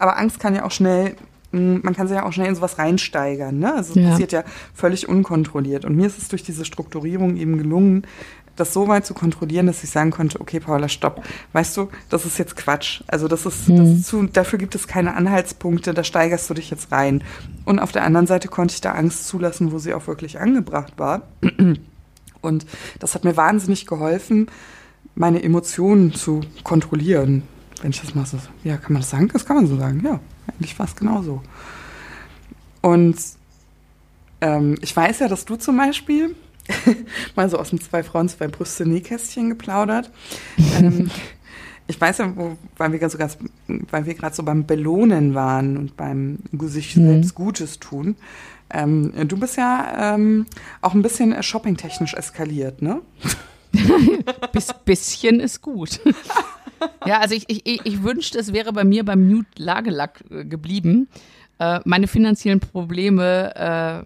[0.00, 1.14] aber Angst kann ja auch schnell
[1.52, 3.58] mh, man kann sich ja auch schnell in sowas reinsteigern.
[3.58, 3.74] Ne?
[3.74, 4.10] Also es Ja.
[4.10, 5.84] passiert ja völlig unkontrolliert.
[5.84, 8.06] Und mir ist es durch diese Strukturierung eben gelungen,
[8.56, 11.24] das so weit zu kontrollieren, dass ich sagen konnte, okay, Paula, stopp.
[11.52, 13.02] Weißt du, das ist jetzt Quatsch.
[13.06, 16.70] Also das ist, das ist zu, dafür gibt es keine Anhaltspunkte, da steigerst du dich
[16.70, 17.24] jetzt rein.
[17.64, 20.94] Und auf der anderen Seite konnte ich da Angst zulassen, wo sie auch wirklich angebracht
[20.98, 21.22] war.
[22.42, 22.66] Und
[22.98, 24.48] das hat mir wahnsinnig geholfen,
[25.14, 27.44] meine Emotionen zu kontrollieren.
[27.80, 29.28] Wenn ich das mal so, ja, kann man das sagen?
[29.32, 31.42] Das kann man so sagen, ja, eigentlich fast genauso.
[32.80, 33.16] Und
[34.40, 36.34] ähm, ich weiß ja, dass du zum Beispiel
[37.36, 40.10] mal so aus dem zwei Frauen, zwei Brüste Nähkästchen geplaudert.
[40.78, 41.10] ähm,
[41.88, 42.98] ich weiß ja, wo, weil wir
[44.14, 47.06] gerade so, beim Belohnen waren und beim sich Mhm.
[47.08, 48.16] selbst Gutes tun.
[48.70, 50.46] Ähm, du bist ja ähm,
[50.80, 53.02] auch ein bisschen äh, shoppingtechnisch eskaliert, ne?
[54.52, 56.00] Bis, bisschen ist gut.
[57.06, 60.44] ja, also ich, ich, ich- ich wünschte, es wäre bei mir beim Mute Lagelack äh,
[60.44, 61.08] geblieben.
[61.62, 63.54] Äh, meine finanziellen Probleme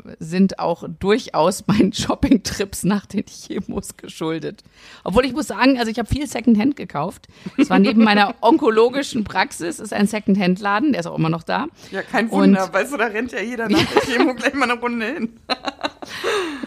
[0.05, 4.63] äh, sind auch durchaus meinen Shopping-Trips nach den Chemos geschuldet.
[5.05, 7.29] Obwohl ich muss sagen, also ich habe viel Secondhand gekauft.
[7.57, 11.69] Es war neben meiner onkologischen Praxis, ist ein Secondhand-Laden, der ist auch immer noch da.
[11.93, 14.71] Ja, kein Und- Wunder, weißt du, da rennt ja jeder nach der Chemo gleich mal
[14.71, 15.29] eine Runde hin.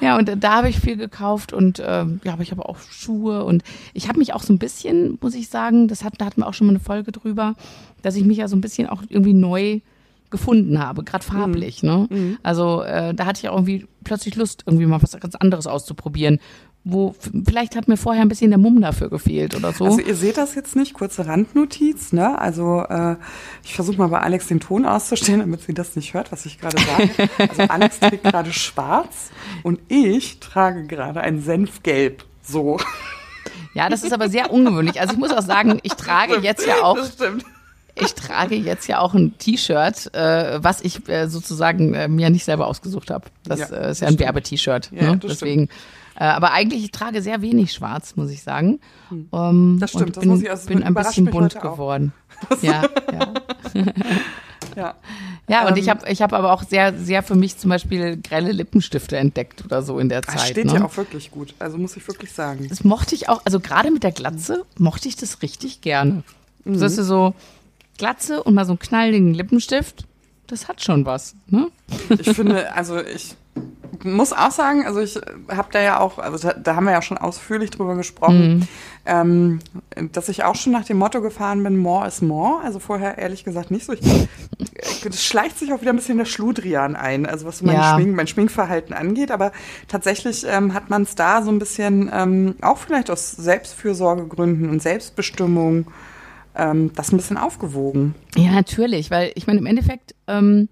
[0.02, 3.44] Ja, und da habe ich viel gekauft und ähm, ja, aber ich habe auch Schuhe
[3.46, 6.42] und ich habe mich auch so ein bisschen, muss ich sagen, das hat, da hatten
[6.42, 7.56] wir auch schon mal eine Folge drüber,
[8.02, 9.80] dass ich mich ja so ein bisschen auch irgendwie neu
[10.30, 11.84] gefunden habe, gerade farblich.
[11.84, 12.38] Ne?
[12.44, 16.40] Also äh, da hatte ich auch irgendwie plötzlich Lust, irgendwie mal was ganz anderes auszuprobieren.
[16.86, 17.14] Wo
[17.46, 19.84] vielleicht hat mir vorher ein bisschen der Mumm dafür gefehlt oder so.
[19.84, 22.40] Also ihr seht das jetzt nicht, kurze Randnotiz, ne?
[22.40, 23.18] Also äh,
[23.66, 26.58] ich versuche mal bei Alex den Ton auszustellen, damit sie das nicht hört, was ich
[26.58, 27.30] gerade sage.
[27.38, 29.30] Also Alex trägt gerade schwarz
[29.64, 32.24] und ich trage gerade ein Senfgelb.
[32.42, 32.80] So.
[33.74, 35.02] ja, das ist aber sehr ungewöhnlich.
[35.02, 37.44] Also ich muss auch sagen, ich trage jetzt ja auch Das stimmt.
[38.02, 42.46] Ich trage jetzt ja auch ein T-Shirt, äh, was ich äh, sozusagen äh, mir nicht
[42.46, 43.26] selber ausgesucht habe.
[43.44, 44.20] Das Ja, äh, ist das ja ein stimmt.
[44.22, 44.92] Werbe-T-Shirt.
[44.94, 45.18] Ja, ne?
[45.18, 45.70] das Deswegen.
[46.16, 48.80] Äh, aber eigentlich ich trage sehr wenig Schwarz, muss ich sagen.
[49.32, 52.12] Ähm, Das stimmt, das bin, muss ich- also bin ein bisschen bunt geworden.
[52.62, 52.84] Ja,
[53.14, 53.34] ja.
[54.76, 54.94] Ja.
[55.48, 58.18] ja, und Ähm, ich habe ich hab aber auch sehr, sehr für mich zum Beispiel
[58.18, 60.48] grelle Lippenstifte entdeckt oder so in der Das Zeit.
[60.50, 60.76] steht ne?
[60.76, 61.54] ja auch wirklich gut.
[61.60, 62.68] Also muss ich wirklich sagen.
[62.70, 66.24] Das mochte ich auch, also gerade mit der Glatze mochte ich das richtig gerne.
[66.66, 66.80] Mhm.
[66.80, 67.34] Das ist so
[68.00, 70.08] Glatze und mal so einen knalligen Lippenstift,
[70.48, 71.36] das hat schon was.
[71.48, 71.68] Ne?
[72.10, 73.36] Ich finde, also ich
[74.04, 77.02] muss auch sagen, also ich habe da ja auch, also da, da, haben wir ja
[77.02, 78.68] schon ausführlich drüber gesprochen, mhm.
[79.06, 79.60] ähm,
[80.12, 82.62] dass ich auch schon nach dem Motto gefahren bin, more is more.
[82.64, 83.94] Also vorher ehrlich gesagt nicht so.
[85.04, 87.96] Das schleicht sich auch wieder ein bisschen der Schludrian ein, also was mein, ja.
[87.96, 89.32] Schmink, mein Schminkverhalten angeht.
[89.32, 89.52] Aber
[89.88, 94.82] tatsächlich ähm, hat man es da so ein bisschen ähm, auch vielleicht aus Selbstfürsorgegründen und
[94.82, 95.88] Selbstbestimmung
[96.56, 98.16] ähm, das ein bisschen aufgewogen.
[98.36, 100.70] Ja, natürlich, weil ich meine, im Endeffekt ähm,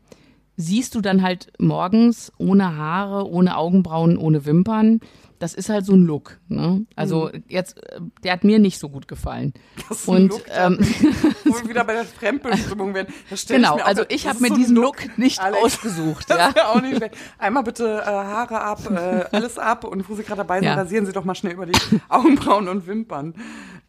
[0.57, 4.99] siehst du dann halt morgens ohne Haare, ohne Augenbrauen, ohne Wimpern.
[5.39, 6.39] Das ist halt so ein Look.
[6.47, 6.87] Ne?
[6.95, 7.43] Also mhm.
[7.47, 9.53] jetzt, äh, der hat mir nicht so gut gefallen.
[9.87, 10.79] Das ist und ein Look, ähm,
[11.45, 13.13] wo wir wieder bei der Fremdbestimmung werden.
[13.47, 16.27] Genau, ich also ich habe mir so diesen Look, Look nicht Alex, ausgesucht.
[16.27, 16.65] Das ja.
[16.69, 16.99] auch nicht
[17.37, 20.73] Einmal bitte äh, Haare ab, äh, alles ab und wo Sie gerade dabei sind, ja.
[20.73, 21.77] rasieren Sie doch mal schnell über die
[22.09, 23.35] Augenbrauen und Wimpern.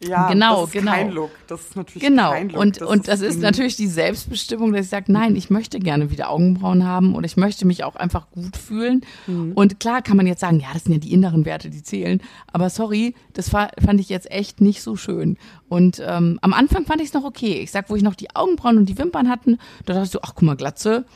[0.01, 0.93] Ja, genau, das ist genau.
[0.93, 1.31] kein Look.
[1.49, 2.31] Das ist natürlich genau.
[2.31, 2.61] kein Look.
[2.61, 5.81] Und, das und das ist, ist natürlich die Selbstbestimmung, dass ich sage, nein, ich möchte
[5.81, 9.01] gerne wieder Augenbrauen haben und ich möchte mich auch einfach gut fühlen.
[9.27, 9.53] Mhm.
[9.55, 12.21] Und klar kann man jetzt sagen, ja, das sind ja die inneren Werte, die zählen.
[12.53, 15.37] Aber sorry, das fand ich jetzt echt nicht so schön.
[15.69, 17.61] Und ähm, am Anfang fand ich es noch okay.
[17.61, 20.21] Ich sag, wo ich noch die Augenbrauen und die Wimpern hatten, da dachte ich so,
[20.23, 21.07] ach guck mal, Glatze,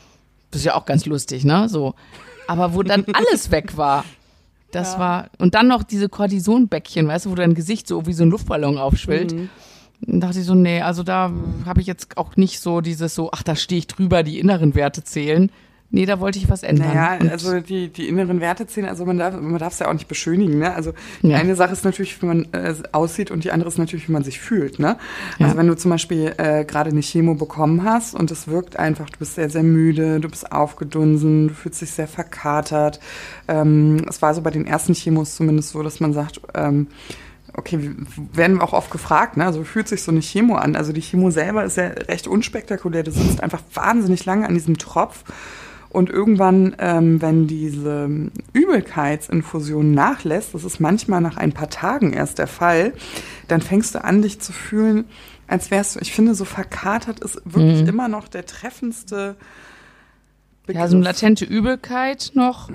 [0.51, 1.69] das ist ja auch ganz lustig, ne?
[1.69, 1.95] So.
[2.47, 4.03] Aber wo dann alles weg war,
[4.75, 4.99] das ja.
[4.99, 8.29] war, und dann noch diese Kortisonbäckchen, weißt du, wo dein Gesicht so wie so ein
[8.29, 9.33] Luftballon aufschwillt.
[9.33, 9.49] Mhm.
[10.01, 11.31] Dann dachte ich so, nee, also da
[11.65, 14.75] habe ich jetzt auch nicht so dieses so, ach, da stehe ich drüber, die inneren
[14.75, 15.49] Werte zählen.
[15.95, 16.87] Nee, da wollte ich was ändern.
[16.87, 19.93] Naja, also die, die inneren Werte zählen, also man darf man darf es ja auch
[19.93, 20.57] nicht beschönigen.
[20.57, 20.73] Ne?
[20.73, 21.37] Also die ja.
[21.37, 24.23] eine Sache ist natürlich, wie man äh, aussieht und die andere ist natürlich, wie man
[24.23, 24.79] sich fühlt.
[24.79, 24.97] Ne?
[25.37, 25.45] Ja.
[25.45, 29.07] Also wenn du zum Beispiel äh, gerade eine Chemo bekommen hast und es wirkt einfach,
[29.07, 32.99] du bist sehr, sehr müde, du bist aufgedunsen, du fühlst dich sehr verkatert.
[33.47, 36.87] Ähm, es war so bei den ersten Chemos zumindest so, dass man sagt, ähm,
[37.55, 37.93] okay, wir
[38.33, 39.45] werden auch oft gefragt, ne?
[39.45, 40.75] also fühlt sich so eine Chemo an?
[40.75, 44.79] Also die Chemo selber ist ja recht unspektakulär, du sitzt einfach wahnsinnig lange an diesem
[44.79, 45.23] Tropf
[45.93, 48.09] und irgendwann, ähm, wenn diese
[48.51, 52.93] Übelkeitsinfusion nachlässt, das ist manchmal nach ein paar Tagen erst der Fall,
[53.47, 55.05] dann fängst du an, dich zu fühlen,
[55.47, 57.89] als wärst du, ich finde, so verkatert ist wirklich mhm.
[57.89, 59.35] immer noch der treffendste
[60.65, 60.81] Begriff.
[60.81, 62.69] Ja, so eine latente Übelkeit noch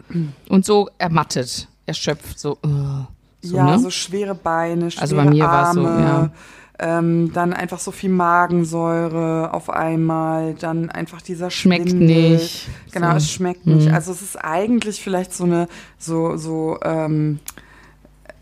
[0.49, 2.59] und so ermattet, erschöpft, so.
[2.65, 3.05] Uh,
[3.41, 3.79] so ja, ne?
[3.79, 5.81] so schwere Beine, schwere also bei mir Arme.
[5.81, 6.31] So, ja
[6.79, 12.33] ähm, dann einfach so viel Magensäure auf einmal, dann einfach dieser Schmeckt Schwindel.
[12.33, 12.69] nicht.
[12.93, 13.17] Genau, so.
[13.17, 13.77] es schmeckt mhm.
[13.77, 13.93] nicht.
[13.93, 17.41] Also es ist eigentlich vielleicht so eine, so, so, ähm,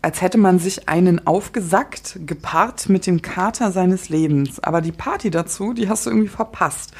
[0.03, 4.59] als hätte man sich einen aufgesackt, gepaart mit dem Kater seines Lebens.
[4.63, 6.91] Aber die Party dazu, die hast du irgendwie verpasst.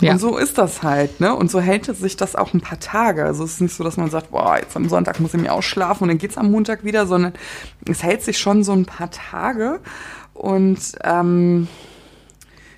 [0.00, 0.12] Ja.
[0.12, 1.34] Und so ist das halt, ne?
[1.34, 3.24] Und so hält es sich das auch ein paar Tage.
[3.24, 5.52] Also es ist nicht so, dass man sagt, boah, jetzt am Sonntag muss ich mir
[5.52, 7.34] ausschlafen und dann geht's am Montag wieder, sondern
[7.88, 9.80] es hält sich schon so ein paar Tage.
[10.36, 11.68] Und ähm,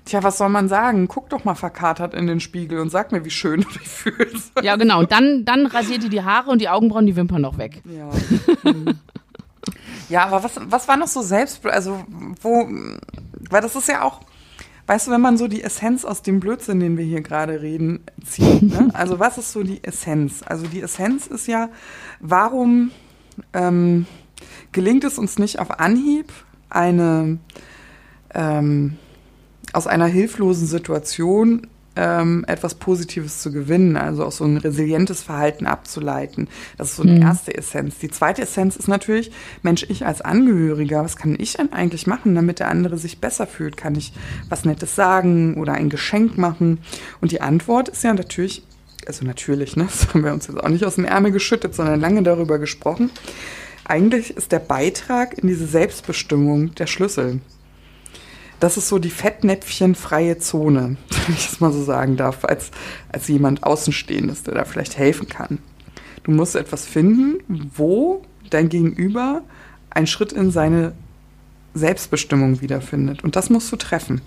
[0.08, 1.06] Tja, was soll man sagen?
[1.06, 4.52] Guck doch mal verkatert in den Spiegel und sag mir, wie schön du dich fühlst.
[4.62, 5.00] Ja, genau.
[5.00, 7.82] Und dann, dann rasiert ihr die Haare und die Augenbrauen, die Wimpern noch weg.
[7.84, 8.08] Ja.
[10.08, 12.02] ja, aber was, was war noch so selbst, also
[12.40, 12.66] wo,
[13.50, 14.22] weil das ist ja auch,
[14.86, 18.00] weißt du, wenn man so die Essenz aus dem Blödsinn, den wir hier gerade reden,
[18.24, 18.88] zieht, ne?
[18.94, 20.40] Also was ist so die Essenz?
[20.42, 21.68] Also die Essenz ist ja,
[22.20, 22.92] warum
[23.52, 24.06] ähm,
[24.72, 26.32] gelingt es uns nicht auf Anhieb,
[26.70, 27.38] eine
[28.34, 28.96] ähm,
[29.72, 31.66] aus einer hilflosen Situation
[31.98, 36.48] ähm, etwas Positives zu gewinnen, also auch so ein resilientes Verhalten abzuleiten.
[36.76, 37.22] Das ist so eine mhm.
[37.22, 37.98] erste Essenz.
[37.98, 42.36] Die zweite Essenz ist natürlich, Mensch, ich als Angehöriger, was kann ich denn eigentlich machen,
[42.36, 43.76] damit der andere sich besser fühlt?
[43.76, 44.12] Kann ich
[44.48, 46.78] was Nettes sagen oder ein Geschenk machen?
[47.20, 48.62] Und die Antwort ist ja natürlich,
[49.06, 52.00] also natürlich, ne, das haben wir uns jetzt auch nicht aus dem Ärmel geschüttet, sondern
[52.00, 53.10] lange darüber gesprochen.
[53.88, 57.40] Eigentlich ist der Beitrag in diese Selbstbestimmung der Schlüssel.
[58.60, 60.96] Das ist so die fettnäpfchenfreie Zone,
[61.26, 62.70] wenn ich das mal so sagen darf, als,
[63.10, 65.58] als jemand Außenstehendes, der da vielleicht helfen kann.
[66.24, 67.38] Du musst etwas finden,
[67.74, 69.42] wo dein Gegenüber
[69.88, 70.92] einen Schritt in seine
[71.72, 73.24] Selbstbestimmung wiederfindet.
[73.24, 74.20] Und das musst du treffen.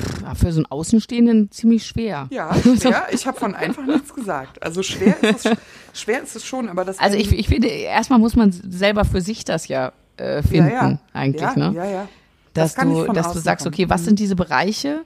[0.00, 2.26] Pff, für so einen Außenstehenden ziemlich schwer.
[2.30, 3.06] Ja, schwer.
[3.12, 4.62] Ich habe von einfach nichts gesagt.
[4.62, 5.56] Also schwer ist es,
[5.92, 6.98] schwer ist es schon, aber das.
[6.98, 10.90] Also ich, ich finde, erstmal muss man selber für sich das ja äh, finden, ja,
[10.90, 10.98] ja.
[11.12, 11.72] eigentlich, ja, ne?
[11.74, 12.08] Ja, ja.
[12.52, 15.04] Dass das du, dass du sagst, okay, was sind diese Bereiche,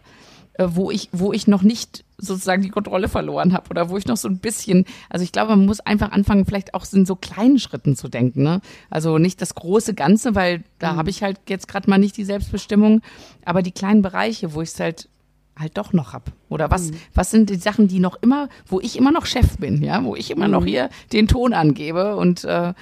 [0.67, 4.17] wo ich, wo ich noch nicht sozusagen die Kontrolle verloren habe oder wo ich noch
[4.17, 7.59] so ein bisschen, also ich glaube, man muss einfach anfangen, vielleicht auch in so kleinen
[7.59, 8.43] Schritten zu denken.
[8.43, 8.61] Ne?
[8.91, 10.97] Also nicht das große Ganze, weil da mhm.
[10.97, 13.03] habe ich halt jetzt gerade mal nicht die Selbstbestimmung,
[13.45, 15.09] aber die kleinen Bereiche, wo ich es halt
[15.57, 16.31] halt doch noch hab.
[16.49, 16.97] Oder was, mhm.
[17.15, 20.15] was sind die Sachen, die noch immer, wo ich immer noch Chef bin, ja, wo
[20.15, 20.67] ich immer noch mhm.
[20.67, 22.75] hier den Ton angebe und äh,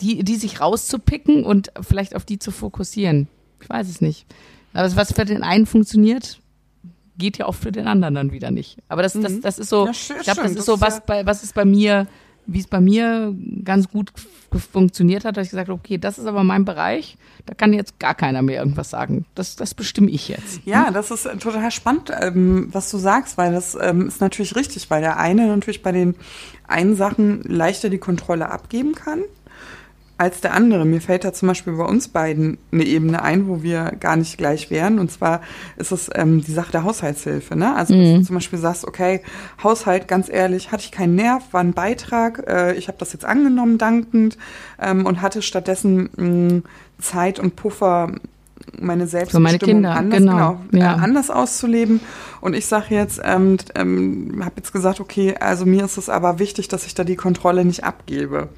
[0.00, 3.28] die, die sich rauszupicken und vielleicht auf die zu fokussieren.
[3.60, 4.26] Ich weiß es nicht.
[4.72, 6.40] Aber was für den einen funktioniert,
[7.18, 8.78] geht ja auch für den anderen dann wieder nicht.
[8.88, 9.40] Aber das, das, mhm.
[9.42, 12.06] das ist so, ja, ich glaube, das ist so, was bei, was ist bei mir,
[12.46, 14.12] wie es bei mir ganz gut
[14.72, 17.98] funktioniert hat, dass ich gesagt habe, okay, das ist aber mein Bereich, da kann jetzt
[17.98, 19.26] gar keiner mehr irgendwas sagen.
[19.34, 20.60] Das, das bestimme ich jetzt.
[20.64, 24.90] Ja, das ist total spannend, ähm, was du sagst, weil das ähm, ist natürlich richtig,
[24.90, 26.14] weil der eine natürlich bei den
[26.66, 29.22] einen Sachen leichter die Kontrolle abgeben kann
[30.16, 30.84] als der andere.
[30.84, 34.38] Mir fällt da zum Beispiel bei uns beiden eine Ebene ein, wo wir gar nicht
[34.38, 34.98] gleich wären.
[34.98, 35.40] Und zwar
[35.76, 37.56] ist es ähm, die Sache der Haushaltshilfe.
[37.56, 37.74] Ne?
[37.74, 38.18] Also, dass mhm.
[38.20, 39.22] du zum Beispiel sagst, okay,
[39.62, 42.44] Haushalt, ganz ehrlich, hatte ich keinen Nerv, war ein Beitrag.
[42.46, 44.38] Äh, ich habe das jetzt angenommen, dankend,
[44.80, 46.62] ähm, und hatte stattdessen mh,
[47.00, 48.12] Zeit und Puffer,
[48.80, 50.96] meine Selbstbestimmung meine Kinder, anders, genau, genau ja.
[50.96, 52.00] äh, anders auszuleben.
[52.44, 56.38] Und ich sage jetzt, ähm, ähm, habe jetzt gesagt, okay, also mir ist es aber
[56.38, 58.50] wichtig, dass ich da die Kontrolle nicht abgebe.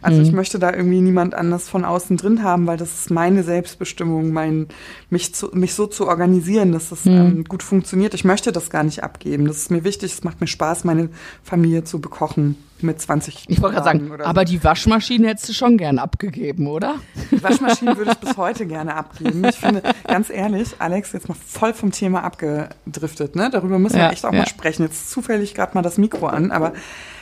[0.00, 0.26] Also mhm.
[0.26, 4.32] ich möchte da irgendwie niemand anders von außen drin haben, weil das ist meine Selbstbestimmung,
[4.32, 4.68] mein
[5.10, 7.12] mich zu, mich so zu organisieren, dass das mhm.
[7.12, 8.14] ähm, gut funktioniert.
[8.14, 9.48] Ich möchte das gar nicht abgeben.
[9.48, 10.12] Das ist mir wichtig.
[10.12, 11.08] Es macht mir Spaß, meine
[11.42, 14.52] Familie zu bekochen mit 20 Ich wollte gerade sagen, aber so.
[14.52, 16.96] die Waschmaschine hättest du schon gern abgegeben, oder?
[17.30, 19.44] Die Waschmaschine würde ich bis heute gerne abgeben.
[19.44, 23.31] Ich finde, ganz ehrlich, Alex, jetzt mal voll vom Thema abgedriftet.
[23.36, 23.50] Ne?
[23.50, 24.40] Darüber müssen ja, wir echt auch ja.
[24.40, 24.82] mal sprechen.
[24.82, 26.72] Jetzt zufällig gerade mal das Mikro an, aber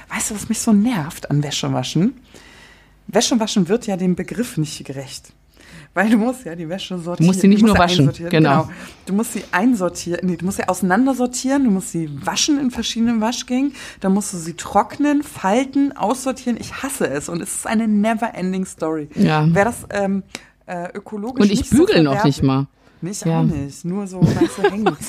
[0.09, 2.15] weißt du, was mich so nervt an Wäschewaschen?
[3.07, 5.33] Wäschewaschen wird ja dem Begriff nicht gerecht.
[5.93, 7.17] Weil du musst ja die Wäsche sortieren.
[7.17, 8.13] Du musst sie nicht nur waschen.
[8.13, 8.29] Genau.
[8.31, 8.69] genau.
[9.07, 10.25] Du musst sie einsortieren.
[10.25, 11.65] Nee, du musst sie auseinandersortieren.
[11.65, 13.73] Du musst sie waschen in verschiedenen Waschgängen.
[13.99, 16.59] Dann musst du sie trocknen, falten, aussortieren.
[16.61, 17.29] Ich hasse es.
[17.29, 19.09] Und es ist eine never-ending Story.
[19.17, 19.53] Ja.
[19.53, 20.23] Wäre das ähm,
[20.67, 22.69] äh, ökologisch Und ich bügel so noch nicht mal.
[23.01, 23.41] Nicht ja.
[23.41, 23.85] auch nicht.
[23.85, 24.97] Nur so, weißt du, hängen.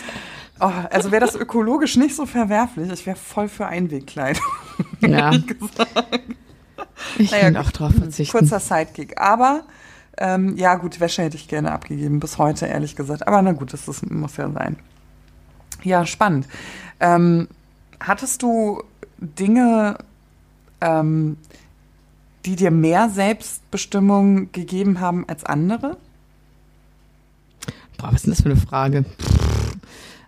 [0.63, 2.91] Oh, also wäre das ökologisch nicht so verwerflich.
[2.91, 4.43] Ich wäre voll für Einwegkleidung.
[5.01, 5.31] Ja.
[7.17, 8.37] Ich naja, auch drauf verzichten.
[8.37, 9.19] Kurzer Sidekick.
[9.19, 9.63] Aber
[10.17, 13.27] ähm, ja, gut, Wäsche hätte ich gerne abgegeben, bis heute, ehrlich gesagt.
[13.27, 14.77] Aber na gut, das, das muss ja sein.
[15.83, 16.47] Ja, spannend.
[16.99, 17.47] Ähm,
[17.99, 18.83] hattest du
[19.17, 19.97] Dinge,
[20.81, 21.37] ähm,
[22.45, 25.97] die dir mehr Selbstbestimmung gegeben haben als andere?
[27.97, 29.05] Boah, was ist denn das für eine Frage?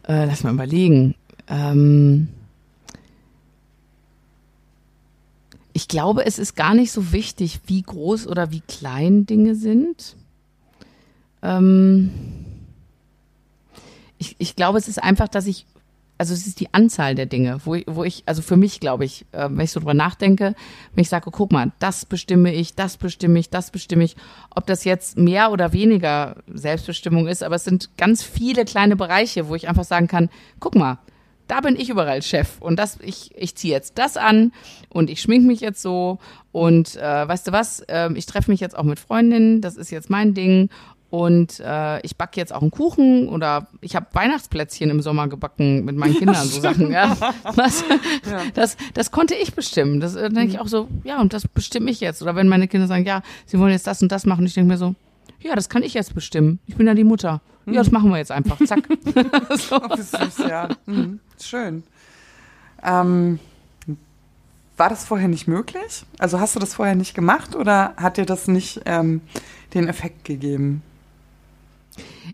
[0.07, 1.15] Äh, lass mal überlegen.
[1.47, 2.27] Ähm
[5.73, 10.15] ich glaube, es ist gar nicht so wichtig, wie groß oder wie klein Dinge sind.
[11.41, 12.11] Ähm
[14.17, 15.65] ich, ich glaube, es ist einfach, dass ich,
[16.23, 19.03] also es ist die Anzahl der Dinge, wo ich, wo ich also für mich glaube
[19.03, 20.55] ich, äh, wenn ich so drüber nachdenke,
[20.95, 24.15] wenn ich sage, guck mal, das bestimme ich, das bestimme ich, das bestimme ich,
[24.55, 29.49] ob das jetzt mehr oder weniger Selbstbestimmung ist, aber es sind ganz viele kleine Bereiche,
[29.49, 30.29] wo ich einfach sagen kann,
[30.61, 30.99] guck mal,
[31.49, 34.53] da bin ich überall Chef und das ich ich ziehe jetzt das an
[34.87, 36.19] und ich schmink mich jetzt so
[36.53, 39.91] und äh, weißt du was äh, ich treffe mich jetzt auch mit Freundinnen das ist
[39.91, 40.69] jetzt mein Ding
[41.13, 45.85] und äh, ich backe jetzt auch einen Kuchen oder ich habe Weihnachtsplätzchen im Sommer gebacken
[45.85, 46.91] mit meinen Kindern, ja, so Sachen.
[46.91, 47.15] Ja.
[47.53, 47.83] Was,
[48.27, 48.41] ja.
[48.55, 49.99] Das, das konnte ich bestimmen.
[49.99, 52.23] Das äh, denke ich auch so, ja, und das bestimme ich jetzt.
[52.23, 54.69] Oder wenn meine Kinder sagen, ja, sie wollen jetzt das und das machen, ich denke
[54.69, 54.95] mir so,
[55.39, 56.57] ja, das kann ich jetzt bestimmen.
[56.65, 57.41] Ich bin ja die Mutter.
[57.67, 58.57] Ja, das machen wir jetzt einfach.
[58.65, 58.79] Zack.
[59.51, 59.83] so.
[59.83, 60.69] oh, süß, ja.
[60.87, 61.19] Mhm.
[61.39, 61.83] Schön.
[62.81, 63.37] Ähm,
[64.77, 66.05] war das vorher nicht möglich?
[66.17, 69.21] Also hast du das vorher nicht gemacht oder hat dir das nicht ähm,
[69.75, 70.81] den Effekt gegeben?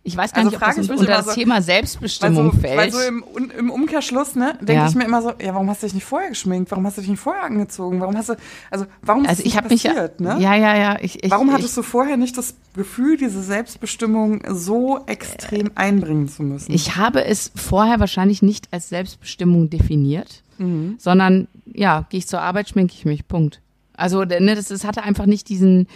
[0.04, 2.78] Ich weiß gar also nicht, ob das unter das so, Thema Selbstbestimmung so, fällt.
[2.78, 3.24] Weil so im,
[3.58, 4.88] im Umkehrschluss, ne, denke ja.
[4.88, 6.72] ich mir immer so, ja, warum hast du dich nicht vorher geschminkt?
[6.72, 8.00] Warum hast du dich nicht vorher angezogen?
[8.00, 8.36] Warum hast du,
[8.72, 10.38] also warum also ist ich das passiert, mich, ne?
[10.40, 10.98] Ja, ja, ja.
[11.02, 15.72] Ich, ich, warum hattest ich, du vorher nicht das Gefühl, diese Selbstbestimmung so extrem äh,
[15.76, 16.72] einbringen zu müssen?
[16.72, 20.96] Ich habe es vorher wahrscheinlich nicht als Selbstbestimmung definiert, mhm.
[20.98, 23.62] sondern ja, gehe ich zur Arbeit, schminke ich mich, Punkt.
[23.94, 25.88] Also, ne, das, das hatte einfach nicht diesen,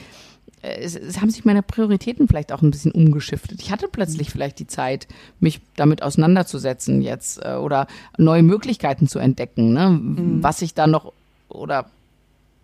[0.64, 3.62] es, es, haben sich meine Prioritäten vielleicht auch ein bisschen umgeschiftet.
[3.62, 5.08] Ich hatte plötzlich vielleicht die Zeit,
[5.40, 9.90] mich damit auseinanderzusetzen jetzt äh, oder neue Möglichkeiten zu entdecken, ne?
[9.90, 10.42] Mhm.
[10.42, 11.12] was ich da noch
[11.50, 11.90] oder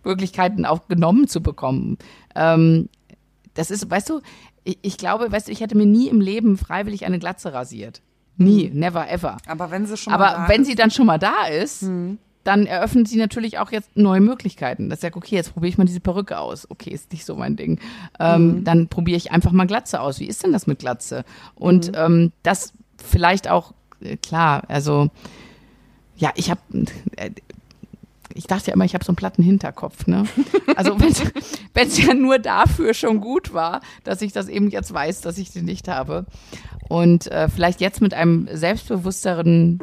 [0.02, 1.98] Möglichkeiten auch genommen zu bekommen.
[2.34, 2.88] Ähm,
[3.54, 4.20] das ist, weißt du,
[4.64, 8.00] ich, ich, glaube, weißt du, ich hätte mir nie im Leben freiwillig eine Glatze rasiert.
[8.38, 8.78] Nie, mhm.
[8.78, 9.36] never ever.
[9.46, 10.68] Aber wenn sie schon Aber mal da wenn ist.
[10.68, 14.88] sie dann schon mal da ist, mhm dann eröffnen sie natürlich auch jetzt neue Möglichkeiten.
[14.88, 16.70] Das sagt, okay, jetzt probiere ich mal diese Perücke aus.
[16.70, 17.78] Okay, ist nicht so mein Ding.
[18.18, 18.64] Ähm, mhm.
[18.64, 20.20] Dann probiere ich einfach mal Glatze aus.
[20.20, 21.24] Wie ist denn das mit Glatze?
[21.54, 21.94] Und mhm.
[21.96, 25.10] ähm, das vielleicht auch, äh, klar, also
[26.16, 26.60] ja, ich habe,
[27.16, 27.30] äh,
[28.34, 30.06] ich dachte ja immer, ich habe so einen platten Hinterkopf.
[30.06, 30.24] Ne?
[30.76, 35.20] Also wenn es ja nur dafür schon gut war, dass ich das eben jetzt weiß,
[35.20, 36.24] dass ich den nicht habe.
[36.88, 39.80] Und äh, vielleicht jetzt mit einem selbstbewussteren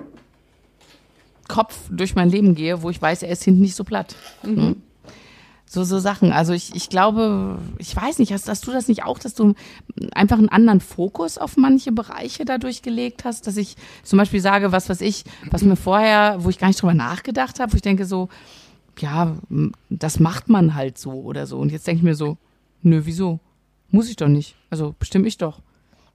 [1.48, 4.16] Kopf durch mein Leben gehe, wo ich weiß, er ist hinten nicht so platt.
[4.44, 4.56] Mhm.
[4.56, 4.76] Ne?
[5.70, 6.32] So, so Sachen.
[6.32, 9.54] Also ich, ich glaube, ich weiß nicht, hast, hast du das nicht auch, dass du
[10.14, 14.72] einfach einen anderen Fokus auf manche Bereiche dadurch gelegt hast, dass ich zum Beispiel sage,
[14.72, 17.82] was weiß ich, was mir vorher, wo ich gar nicht drüber nachgedacht habe, wo ich
[17.82, 18.30] denke so,
[19.00, 19.36] ja,
[19.90, 21.58] das macht man halt so oder so.
[21.58, 22.38] Und jetzt denke ich mir so,
[22.82, 23.42] nö, wieso?
[23.92, 24.56] Muss ich doch nicht.
[24.70, 25.60] Also bestimme ich doch.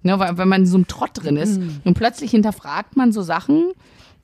[0.02, 1.80] Ja, weil, wenn man in so einem Trott drin ist mhm.
[1.84, 3.72] und plötzlich hinterfragt man so Sachen,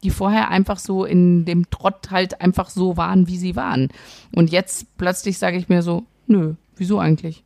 [0.03, 3.89] die vorher einfach so in dem Trott halt einfach so waren, wie sie waren.
[4.35, 7.45] Und jetzt plötzlich sage ich mir so, nö, wieso eigentlich?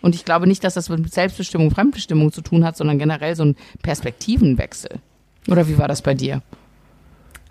[0.00, 3.44] Und ich glaube nicht, dass das mit Selbstbestimmung, Fremdbestimmung zu tun hat, sondern generell so
[3.44, 5.00] ein Perspektivenwechsel.
[5.48, 6.42] Oder wie war das bei dir?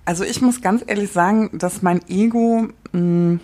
[0.05, 3.39] Also ich muss ganz ehrlich sagen, dass mein Ego, mh, hm,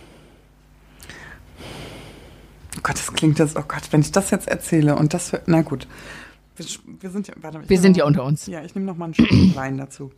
[2.77, 5.61] oh Gott, das klingt jetzt, oh Gott, wenn ich das jetzt erzähle und das, na
[5.61, 5.87] gut,
[6.55, 6.65] wir,
[7.01, 8.45] wir sind ja, warte, wir sind ja unter uns.
[8.45, 10.11] Ja, ich nehme noch mal einen Schluck Wein dazu.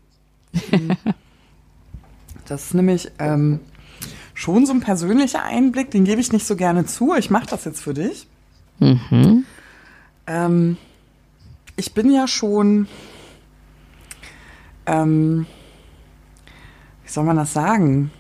[2.46, 3.60] Das ist nämlich ähm,
[4.34, 7.16] schon so ein persönlicher Einblick, den gebe ich nicht so gerne zu.
[7.16, 8.28] Ich mache das jetzt für dich.
[8.80, 9.46] Mhm.
[10.28, 10.78] Ähm,
[11.76, 12.88] ich bin ja schon,
[14.86, 15.46] ähm,
[17.04, 18.12] wie soll man das sagen?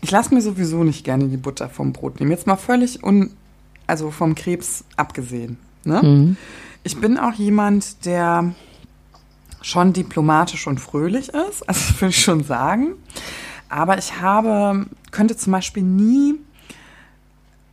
[0.00, 2.30] Ich lasse mir sowieso nicht gerne die Butter vom Brot nehmen.
[2.30, 3.30] Jetzt mal völlig un,
[3.86, 5.58] also vom Krebs abgesehen.
[5.84, 6.02] Ne?
[6.02, 6.36] Mhm.
[6.84, 8.54] Ich bin auch jemand, der
[9.62, 12.94] schon diplomatisch und fröhlich ist, also würde ich schon sagen.
[13.68, 16.34] Aber ich habe, könnte zum Beispiel nie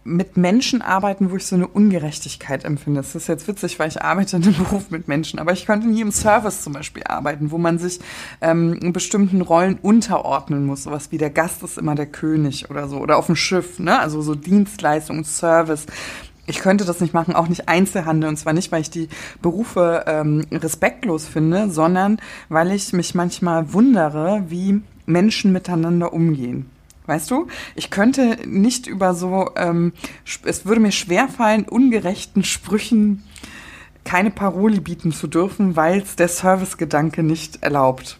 [0.08, 3.02] mit Menschen arbeiten, wo ich so eine Ungerechtigkeit empfinde.
[3.02, 5.88] Das ist jetzt witzig, weil ich arbeite in einem Beruf mit Menschen, aber ich könnte
[5.88, 8.00] nie im Service zum Beispiel arbeiten, wo man sich
[8.40, 10.84] ähm, in bestimmten Rollen unterordnen muss.
[10.84, 12.98] Sowas wie der Gast ist immer der König oder so.
[12.98, 13.98] Oder auf dem Schiff, ne?
[14.00, 15.88] Also so Dienstleistung, Service
[16.48, 18.30] ich könnte das nicht machen, auch nicht Einzelhandel.
[18.30, 19.10] Und zwar nicht, weil ich die
[19.42, 22.20] Berufe ähm, respektlos finde, sondern
[22.50, 26.70] weil ich mich manchmal wundere, wie Menschen miteinander umgehen.
[27.08, 29.94] Weißt du, ich könnte nicht über so, ähm,
[30.44, 33.24] es würde mir schwerfallen, ungerechten Sprüchen
[34.04, 38.20] keine Paroli bieten zu dürfen, weil es der Servicegedanke nicht erlaubt.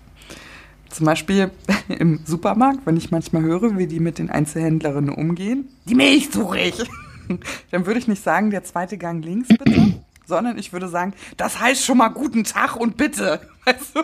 [0.90, 1.52] Zum Beispiel
[1.88, 5.68] im Supermarkt, wenn ich manchmal höre, wie die mit den Einzelhändlerinnen umgehen.
[5.86, 6.84] Die Milch suche ich.
[7.72, 9.94] dann würde ich nicht sagen, der zweite Gang links bitte,
[10.26, 13.42] sondern ich würde sagen, das heißt schon mal guten Tag und bitte.
[13.66, 14.02] Weißt du?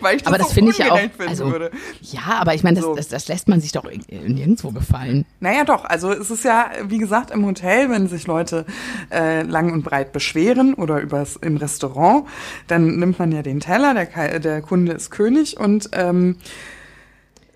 [0.00, 1.00] Weil ich das aber das finde ich ja auch.
[1.26, 1.70] Also, würde.
[2.02, 2.94] Ja, aber ich meine, das, so.
[2.94, 5.24] das, das, lässt man sich doch nirgendwo gefallen.
[5.40, 5.86] Naja, doch.
[5.86, 8.66] Also es ist ja, wie gesagt, im Hotel, wenn sich Leute
[9.10, 12.26] äh, lang und breit beschweren oder übers, im Restaurant,
[12.66, 16.36] dann nimmt man ja den Teller, der, der Kunde ist König und ähm,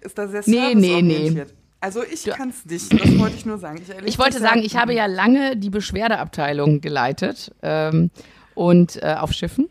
[0.00, 1.44] ist da sehr nee, nee, nee.
[1.82, 3.82] Also ich kann es nicht, das wollte ich nur sagen.
[3.82, 8.12] Ich, ich wollte sagen, ich habe ja lange die Beschwerdeabteilung geleitet ähm,
[8.54, 9.68] und äh, auf Schiffen.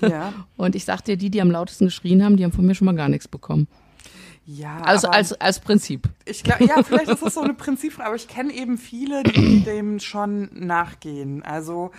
[0.00, 0.32] Ja.
[0.56, 2.86] Und ich sagte dir, die, die am lautesten geschrien haben, die haben von mir schon
[2.86, 3.68] mal gar nichts bekommen.
[4.44, 4.80] Ja.
[4.80, 6.08] Also als, als Prinzip.
[6.24, 9.62] Ich glaube, ja, vielleicht ist das so eine Prinzipfrage, aber ich kenne eben viele, die
[9.62, 11.44] dem schon nachgehen.
[11.44, 11.92] Also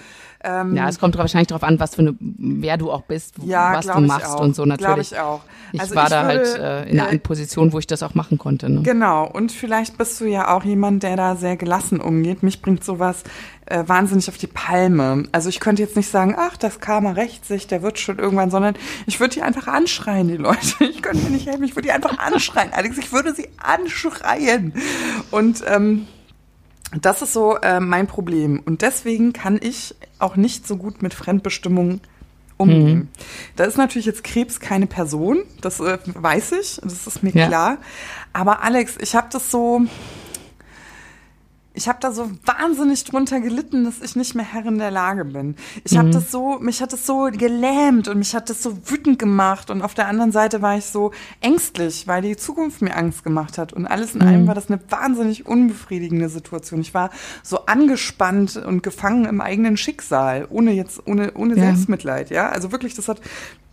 [0.44, 3.74] ähm, ja, es kommt wahrscheinlich darauf an, was für eine, wer du auch bist, ja,
[3.74, 4.86] was du machst und so natürlich.
[4.86, 5.41] Glaube ich auch.
[5.72, 7.88] Ich also war ich da halt, würde, halt äh, in einer äh, Position, wo ich
[7.88, 8.70] das auch machen konnte.
[8.70, 8.84] Ne?
[8.84, 9.26] Genau.
[9.26, 12.44] Und vielleicht bist du ja auch jemand, der da sehr gelassen umgeht.
[12.44, 13.24] Mich bringt sowas
[13.66, 15.24] äh, wahnsinnig auf die Palme.
[15.32, 18.52] Also ich könnte jetzt nicht sagen, ach, das Karma rächt sich, der wird schon irgendwann,
[18.52, 18.76] sondern
[19.08, 20.60] ich würde die einfach anschreien, die Leute.
[20.94, 22.72] Ich könnte mir nicht helfen, ich würde die einfach anschreien.
[22.72, 24.74] Alex, ich würde sie anschreien.
[25.32, 26.08] Und ähm,
[27.02, 28.62] das ist so äh, mein Problem.
[28.66, 32.02] Und deswegen kann ich auch nicht so gut mit Fremdbestimmung
[32.58, 32.98] umgehen.
[32.98, 33.08] Mhm.
[33.56, 37.48] Da ist natürlich jetzt Krebs keine Person, das äh, weiß ich, das ist mir ja.
[37.48, 37.78] klar.
[38.32, 39.82] Aber Alex, ich habe das so,
[41.76, 45.55] ich habe da so wahnsinnig drunter gelitten, dass ich nicht mehr Herrin der Lage bin.
[45.84, 46.11] Ich habe mhm.
[46.13, 49.82] das so, mich hat das so gelähmt und mich hat das so wütend gemacht und
[49.82, 51.11] auf der anderen Seite war ich so
[51.41, 54.28] ängstlich, weil die Zukunft mir Angst gemacht hat und alles in mhm.
[54.28, 56.82] allem war das eine wahnsinnig unbefriedigende Situation.
[56.82, 57.09] Ich war
[57.41, 61.63] so angespannt und gefangen im eigenen Schicksal, ohne jetzt ohne ohne ja.
[61.63, 62.49] Selbstmitleid, ja?
[62.49, 63.19] Also wirklich, das hat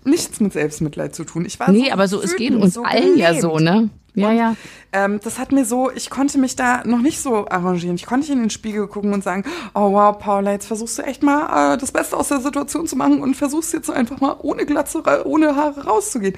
[0.04, 1.44] nichts mit Selbstmitleid zu tun.
[1.44, 3.18] Ich war nee, so aber so, es geht uns so allen gelähmt.
[3.18, 3.90] ja so, ne?
[4.14, 4.56] Ja, und, ja.
[4.92, 7.94] Ähm, das hat mir so, ich konnte mich da noch nicht so arrangieren.
[7.94, 9.44] Ich konnte nicht in den Spiegel gucken und sagen,
[9.74, 12.96] oh wow, Paula, jetzt versuchst du echt mal äh, das Beste aus der Situation zu
[12.96, 16.36] machen und versuchst jetzt einfach mal ohne Glatze, ohne Haare rauszugehen.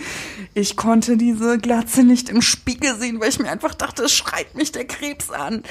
[0.54, 4.54] Ich konnte diese Glatze nicht im Spiegel sehen, weil ich mir einfach dachte, es schreit
[4.54, 5.62] mich der Krebs an.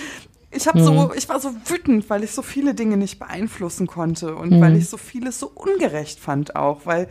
[0.51, 0.83] Ich habe mhm.
[0.83, 4.61] so, ich war so wütend, weil ich so viele Dinge nicht beeinflussen konnte und mhm.
[4.61, 7.07] weil ich so vieles so ungerecht fand auch, weil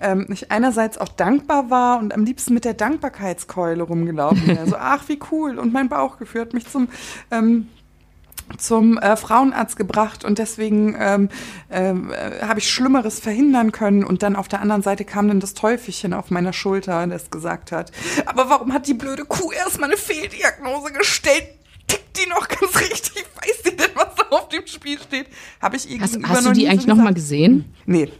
[0.00, 4.58] ähm, ich einerseits auch dankbar war und am liebsten mit der Dankbarkeitskeule rumgelaufen bin.
[4.58, 6.88] Also ach wie cool und mein Bauchgefühl hat mich zum
[7.30, 7.68] ähm,
[8.58, 11.28] zum äh, Frauenarzt gebracht und deswegen ähm,
[11.68, 11.94] äh,
[12.42, 14.04] habe ich Schlimmeres verhindern können.
[14.04, 17.72] Und dann auf der anderen Seite kam dann das Teufelchen auf meiner Schulter, das gesagt
[17.72, 17.92] hat,
[18.26, 21.59] aber warum hat die blöde Kuh erstmal eine Fehldiagnose gestellt?
[22.16, 23.24] Die noch ganz richtig?
[23.36, 25.26] Weiß die denn, was da auf dem Spiel steht?
[25.60, 27.72] Habe ich ihr Hast, hast du die eigentlich so noch mal gesehen?
[27.86, 28.10] Nee.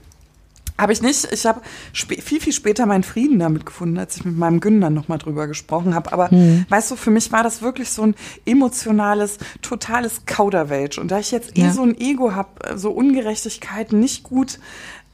[0.81, 1.31] Habe ich nicht.
[1.31, 1.61] Ich habe
[1.93, 5.47] viel, viel später meinen Frieden damit gefunden, als ich mit meinem Günder noch mal drüber
[5.47, 6.11] gesprochen habe.
[6.11, 6.65] Aber hm.
[6.71, 8.15] weißt du, für mich war das wirklich so ein
[8.47, 10.97] emotionales, totales Kauderwelsch.
[10.97, 11.73] Und da ich jetzt eh ja.
[11.73, 14.59] so ein Ego habe, so Ungerechtigkeiten nicht gut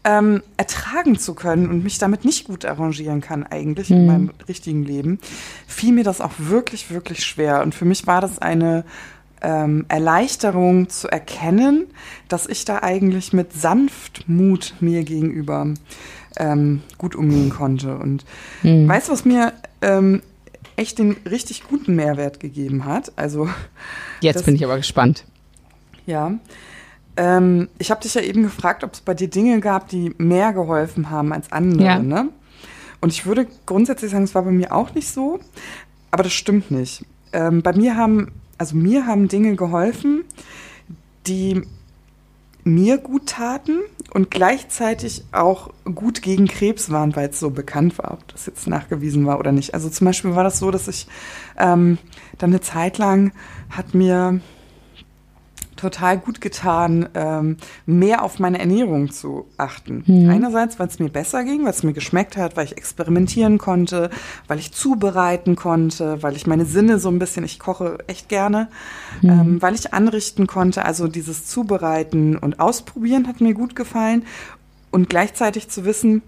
[0.07, 3.97] ähm, ertragen zu können und mich damit nicht gut arrangieren kann eigentlich mhm.
[3.97, 5.19] in meinem richtigen Leben,
[5.67, 7.61] fiel mir das auch wirklich, wirklich schwer.
[7.63, 8.85] Und für mich war das eine
[9.43, 11.89] ähm, Erleichterung zu erkennen,
[12.29, 15.75] dass ich da eigentlich mit Sanftmut mir gegenüber
[16.37, 17.97] ähm, gut umgehen konnte.
[17.99, 18.25] Und
[18.63, 18.89] mhm.
[18.89, 20.23] weißt du, was mir ähm,
[20.77, 23.11] echt den richtig guten Mehrwert gegeben hat?
[23.17, 23.49] Also
[24.21, 25.25] jetzt das, bin ich aber gespannt.
[26.07, 26.33] Ja,
[27.17, 30.53] ähm, ich habe dich ja eben gefragt, ob es bei dir Dinge gab, die mehr
[30.53, 31.85] geholfen haben als andere.
[31.85, 31.99] Ja.
[31.99, 32.29] Ne?
[33.01, 35.41] Und ich würde grundsätzlich sagen, es war bei mir auch nicht so,
[36.11, 37.05] aber das stimmt nicht.
[37.33, 40.25] Ähm, bei mir haben, also mir haben Dinge geholfen,
[41.27, 41.63] die
[42.65, 43.79] mir gut taten
[44.13, 48.67] und gleichzeitig auch gut gegen Krebs waren, weil es so bekannt war, ob das jetzt
[48.67, 49.73] nachgewiesen war oder nicht.
[49.73, 51.07] Also zum Beispiel war das so, dass ich
[51.59, 51.99] ähm,
[52.39, 53.33] dann eine Zeit lang
[53.71, 54.41] hat mir
[55.77, 57.57] total gut getan, ähm,
[57.87, 60.05] mehr auf meine Ernährung zu achten.
[60.07, 60.31] Mhm.
[60.31, 64.11] Einerseits, weil es mir besser ging, weil es mir geschmeckt hat, weil ich experimentieren konnte,
[64.49, 68.69] weil ich zubereiten konnte, weil ich meine Sinne so ein bisschen, ich koche echt gerne,
[69.23, 69.29] mhm.
[69.29, 70.85] ähm, weil ich anrichten konnte.
[70.85, 74.25] Also dieses Zubereiten und Ausprobieren hat mir gut gefallen.
[74.91, 76.23] Und gleichzeitig zu wissen,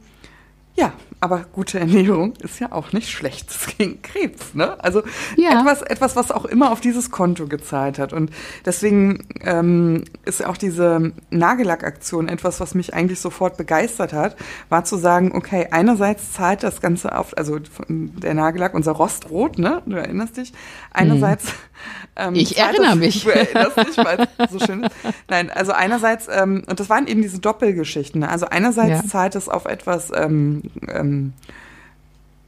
[0.79, 4.55] ja, aber gute Ernährung ist ja auch nicht schlecht gegen Krebs.
[4.55, 4.83] Ne?
[4.83, 5.03] Also
[5.37, 5.61] ja.
[5.61, 8.13] etwas, etwas, was auch immer auf dieses Konto gezahlt hat.
[8.13, 8.31] Und
[8.65, 14.37] deswegen ähm, ist auch diese Nagellackaktion etwas, was mich eigentlich sofort begeistert hat,
[14.69, 17.59] war zu sagen, okay, einerseits zahlt das Ganze auf, also
[17.89, 19.83] der Nagellack, unser Rostrot, ne?
[19.87, 20.53] Du erinnerst dich.
[20.93, 21.47] Einerseits.
[21.47, 21.51] Mhm.
[22.17, 23.25] Ähm, ich erinnere das, mich.
[23.25, 24.95] Du erinnerst dich, weil es so schön ist.
[25.29, 28.21] Nein, also einerseits, ähm, und das waren eben diese Doppelgeschichten.
[28.21, 28.29] Ne?
[28.29, 29.09] Also einerseits ja.
[29.09, 31.33] zahlt es auf etwas ähm, ähm,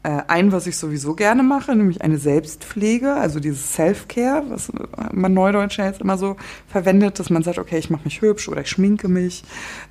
[0.03, 4.73] äh, ein, was ich sowieso gerne mache, nämlich eine Selbstpflege, also dieses Self-Care, was
[5.13, 6.37] man Neudeutsch jetzt immer so
[6.69, 9.45] verwendet, dass man sagt, okay, ich mache mich hübsch oder ich schminke mich.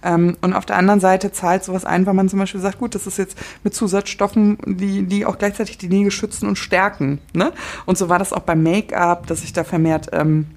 [0.03, 2.95] Ähm, und auf der anderen Seite zahlt sowas ein, weil man zum Beispiel sagt, gut,
[2.95, 7.19] das ist jetzt mit Zusatzstoffen, die, die auch gleichzeitig die Nägel schützen und stärken.
[7.33, 7.53] Ne?
[7.85, 10.47] Und so war das auch beim Make-up, dass ich da vermehrt ähm,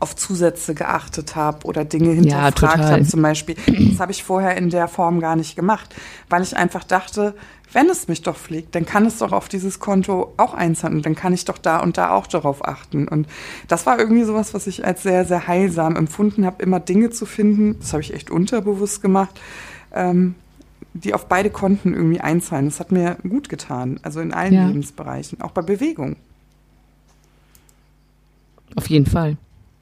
[0.00, 3.56] auf Zusätze geachtet habe oder Dinge hinterfragt ja, habe zum Beispiel.
[3.90, 5.94] Das habe ich vorher in der Form gar nicht gemacht,
[6.28, 7.34] weil ich einfach dachte,
[7.72, 11.06] wenn es mich doch pflegt, dann kann es doch auf dieses Konto auch einzahlen und
[11.06, 13.08] dann kann ich doch da und da auch darauf achten.
[13.08, 13.26] Und
[13.66, 17.26] das war irgendwie sowas, was ich als sehr, sehr heilsam empfunden habe, immer Dinge zu
[17.26, 19.40] finden, das habe ich echt unterbewusst gemacht,
[19.92, 20.36] ähm,
[20.92, 22.66] die auf beide Konten irgendwie einzahlen.
[22.66, 24.66] Das hat mir gut getan, also in allen ja.
[24.68, 26.16] Lebensbereichen, auch bei Bewegung.
[28.76, 29.36] Auf jeden Fall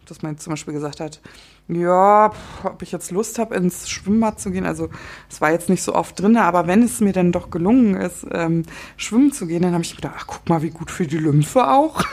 [0.07, 1.21] dass man zum Beispiel gesagt hat,
[1.69, 2.33] ja,
[2.65, 4.67] ob ich jetzt Lust habe, ins Schwimmbad zu gehen.
[4.67, 4.89] Also
[5.31, 8.27] es war jetzt nicht so oft drin, aber wenn es mir dann doch gelungen ist,
[8.33, 8.65] ähm,
[8.97, 11.69] schwimmen zu gehen, dann habe ich gedacht, ach, guck mal, wie gut für die Lymphe
[11.69, 12.03] auch.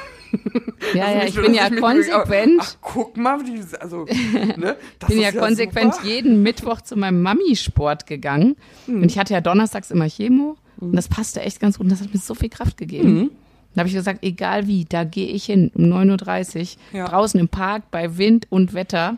[0.93, 2.61] Ja, also ja, ich bin ja konsequent.
[2.61, 4.05] Ach, guck mal, die, also,
[4.57, 6.07] ne, Ich bin ja, ja konsequent super.
[6.07, 8.55] jeden Mittwoch zu meinem Mami-Sport gegangen.
[8.85, 9.01] Hm.
[9.01, 10.57] Und ich hatte ja donnerstags immer Chemo.
[10.79, 10.89] Hm.
[10.89, 11.85] Und das passte echt ganz gut.
[11.85, 13.07] Und das hat mir so viel Kraft gegeben.
[13.07, 13.31] Hm.
[13.75, 16.59] Da habe ich gesagt, egal wie, da gehe ich hin um 9.30
[16.93, 17.07] Uhr, ja.
[17.07, 19.17] draußen im Park bei Wind und Wetter.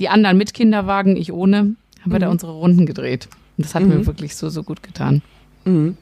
[0.00, 2.12] Die anderen mit Kinderwagen, ich ohne, haben mhm.
[2.12, 2.32] wir da mhm.
[2.32, 3.28] unsere Runden gedreht.
[3.56, 3.90] Und das hat mhm.
[3.90, 5.22] mir wirklich so, so gut getan.
[5.64, 5.96] Mhm.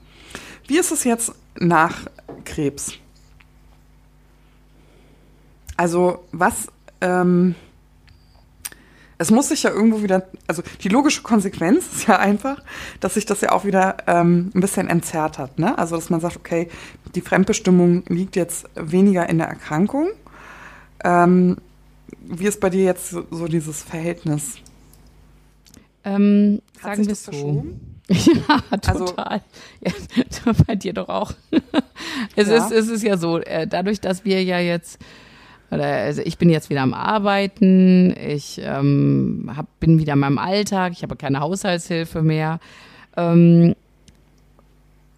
[0.67, 2.07] Wie ist es jetzt nach
[2.45, 2.95] Krebs?
[5.77, 6.69] Also was
[7.01, 7.57] ähm,
[9.23, 12.61] es muss sich ja irgendwo wieder, also die logische Konsequenz ist ja einfach,
[12.99, 15.61] dass sich das ja auch wieder ähm, ein bisschen entzerrt hat.
[15.61, 15.79] Ne?
[15.79, 16.69] Also dass man sagt, okay,
[17.15, 20.09] die Fremdbestimmung liegt jetzt weniger in der Erkrankung.
[21.05, 21.57] Ähm,
[22.21, 24.57] wie ist bei dir jetzt so, dieses Verhältnis?
[26.05, 27.67] Ähm, sagen wir es so.
[28.09, 29.07] Ja, total.
[29.17, 29.45] Also,
[29.81, 31.33] ja, bei dir doch auch.
[32.37, 32.57] es, ja.
[32.57, 34.99] ist, es ist ja so, äh, dadurch, dass wir ja jetzt
[35.71, 40.37] oder also ich bin jetzt wieder am Arbeiten, ich ähm, hab, bin wieder in meinem
[40.37, 42.61] Alltag, ich habe keine Haushaltshilfe mehr.
[43.17, 43.75] Ähm,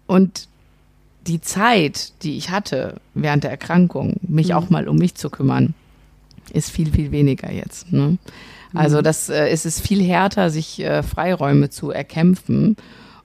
[0.07, 0.47] und
[1.27, 4.53] die Zeit, die ich hatte während der Erkrankung, mich mhm.
[4.55, 5.73] auch mal um mich zu kümmern,
[6.53, 7.91] ist viel, viel weniger jetzt.
[7.91, 8.17] Ne?
[8.73, 9.03] Also mhm.
[9.03, 12.75] das, äh, es ist viel härter, sich äh, Freiräume zu erkämpfen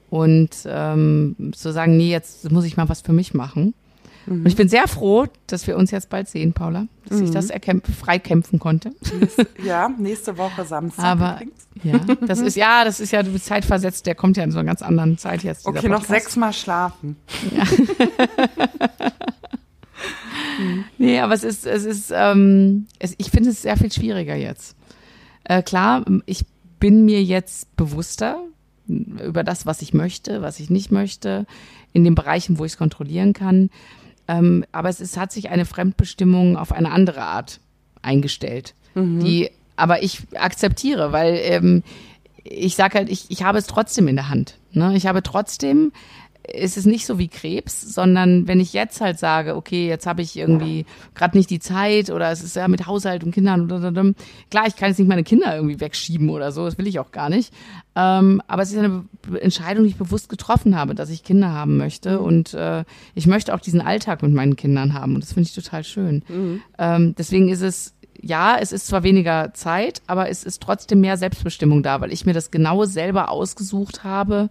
[0.09, 3.75] und ähm, zu sagen, nee, jetzt muss ich mal was für mich machen.
[4.27, 4.41] Mhm.
[4.41, 7.27] Und ich bin sehr froh, dass wir uns jetzt bald sehen, Paula, dass mhm.
[7.27, 7.51] ich das
[8.01, 8.93] freikämpfen konnte.
[9.65, 11.05] Ja, nächste Woche Samstag.
[11.05, 11.41] Aber
[11.83, 14.59] ja, das ist ja, das ist ja du bist zeitversetzt, der kommt ja in so
[14.59, 15.67] einer ganz anderen Zeit jetzt.
[15.67, 17.17] Okay, noch sechsmal schlafen.
[17.55, 17.65] Ja.
[20.99, 24.77] Nee, aber es ist, es ist, ähm, es, ich finde es sehr viel schwieriger jetzt.
[25.45, 26.45] Äh, klar, ich
[26.79, 28.43] bin mir jetzt bewusster
[28.87, 31.47] über das, was ich möchte, was ich nicht möchte,
[31.93, 33.71] in den Bereichen, wo ich es kontrollieren kann.
[34.31, 37.59] Ähm, aber es ist, hat sich eine Fremdbestimmung auf eine andere Art
[38.01, 39.19] eingestellt, mhm.
[39.19, 41.83] die aber ich akzeptiere, weil ähm,
[42.45, 44.59] ich sage halt, ich, ich habe es trotzdem in der Hand.
[44.73, 44.95] Ne?
[44.95, 45.91] Ich habe trotzdem
[46.47, 50.23] ist es nicht so wie Krebs, sondern wenn ich jetzt halt sage, okay, jetzt habe
[50.23, 53.69] ich irgendwie gerade nicht die Zeit oder es ist ja mit Haushalt und Kindern,
[54.51, 57.13] klar, ich kann jetzt nicht meine Kinder irgendwie wegschieben oder so, das will ich auch
[57.13, 57.53] gar nicht.
[57.95, 59.05] Ähm, aber es ist eine
[59.41, 62.85] Entscheidung, die ich bewusst getroffen habe, dass ich Kinder haben möchte und äh,
[63.15, 66.23] ich möchte auch diesen Alltag mit meinen Kindern haben und das finde ich total schön.
[66.29, 66.63] Mhm.
[66.79, 71.17] Ähm, deswegen ist es ja, es ist zwar weniger Zeit, aber es ist trotzdem mehr
[71.17, 74.51] Selbstbestimmung da, weil ich mir das genau selber ausgesucht habe,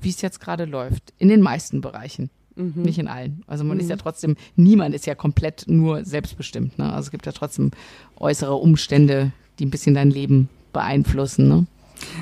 [0.00, 1.12] wie es jetzt gerade läuft.
[1.18, 2.30] In den meisten Bereichen.
[2.56, 2.82] Mhm.
[2.82, 3.42] Nicht in allen.
[3.46, 3.82] Also man mhm.
[3.82, 6.78] ist ja trotzdem, niemand ist ja komplett nur selbstbestimmt.
[6.78, 6.92] Ne?
[6.92, 7.70] Also es gibt ja trotzdem
[8.16, 11.48] äußere Umstände, die ein bisschen dein Leben beeinflussen.
[11.48, 11.66] Ne?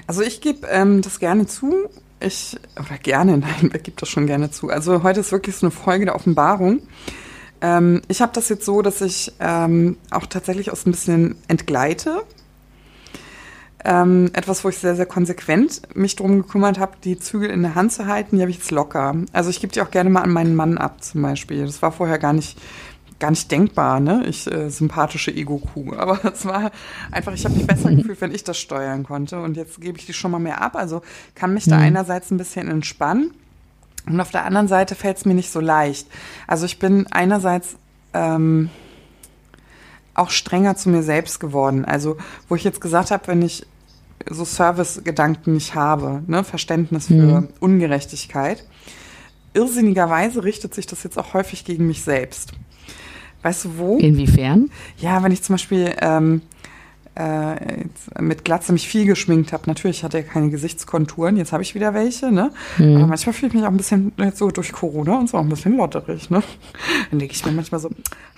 [0.07, 1.89] Also ich gebe ähm, das gerne zu.
[2.20, 4.68] Ich, oder gerne, nein, wer gibt das schon gerne zu?
[4.68, 6.81] Also heute ist wirklich so eine Folge der Offenbarung.
[7.61, 12.22] Ähm, ich habe das jetzt so, dass ich ähm, auch tatsächlich aus ein bisschen entgleite
[13.87, 17.76] ähm, etwas, wo ich sehr, sehr konsequent mich drum gekümmert habe, die Zügel in der
[17.76, 19.14] Hand zu halten, die habe ich jetzt locker.
[19.32, 21.64] Also ich gebe die auch gerne mal an meinen Mann ab, zum Beispiel.
[21.64, 22.59] Das war vorher gar nicht,
[23.20, 24.24] gar nicht denkbar, ne?
[24.26, 25.95] Ich äh, sympathische Ego-Kuh.
[25.95, 26.72] Aber es war
[27.12, 29.41] einfach, ich habe mich besser gefühlt, wenn ich das steuern konnte.
[29.41, 30.74] Und jetzt gebe ich die schon mal mehr ab.
[30.74, 31.03] Also
[31.37, 31.82] kann mich da mhm.
[31.82, 33.30] einerseits ein bisschen entspannen.
[34.05, 36.09] Und auf der anderen Seite fällt es mir nicht so leicht.
[36.49, 37.76] Also ich bin einerseits
[38.14, 38.68] ähm,
[40.14, 41.84] auch strenger zu mir selbst geworden.
[41.84, 42.16] Also
[42.49, 43.64] wo ich jetzt gesagt habe, wenn ich
[44.29, 46.45] so Service-Gedanken nicht habe, ne?
[46.45, 47.49] Verständnis für mhm.
[47.61, 48.64] Ungerechtigkeit.
[49.55, 52.53] Irrsinnigerweise richtet sich das jetzt auch häufig gegen mich selbst.
[53.43, 53.99] Weißt du wo?
[53.99, 54.71] Inwiefern?
[54.99, 56.43] Ja, wenn ich zum Beispiel ähm,
[57.17, 57.87] äh,
[58.21, 59.64] mit Glatze mich viel geschminkt habe.
[59.67, 62.53] Natürlich hatte er keine Gesichtskonturen, jetzt habe ich wieder welche, ne?
[62.77, 62.97] Mhm.
[62.97, 65.43] Aber manchmal fühle ich mich auch ein bisschen jetzt so durch Corona und so auch
[65.43, 66.43] ein bisschen lotterig, ne?
[67.11, 67.91] Dann denke ich mir manchmal so,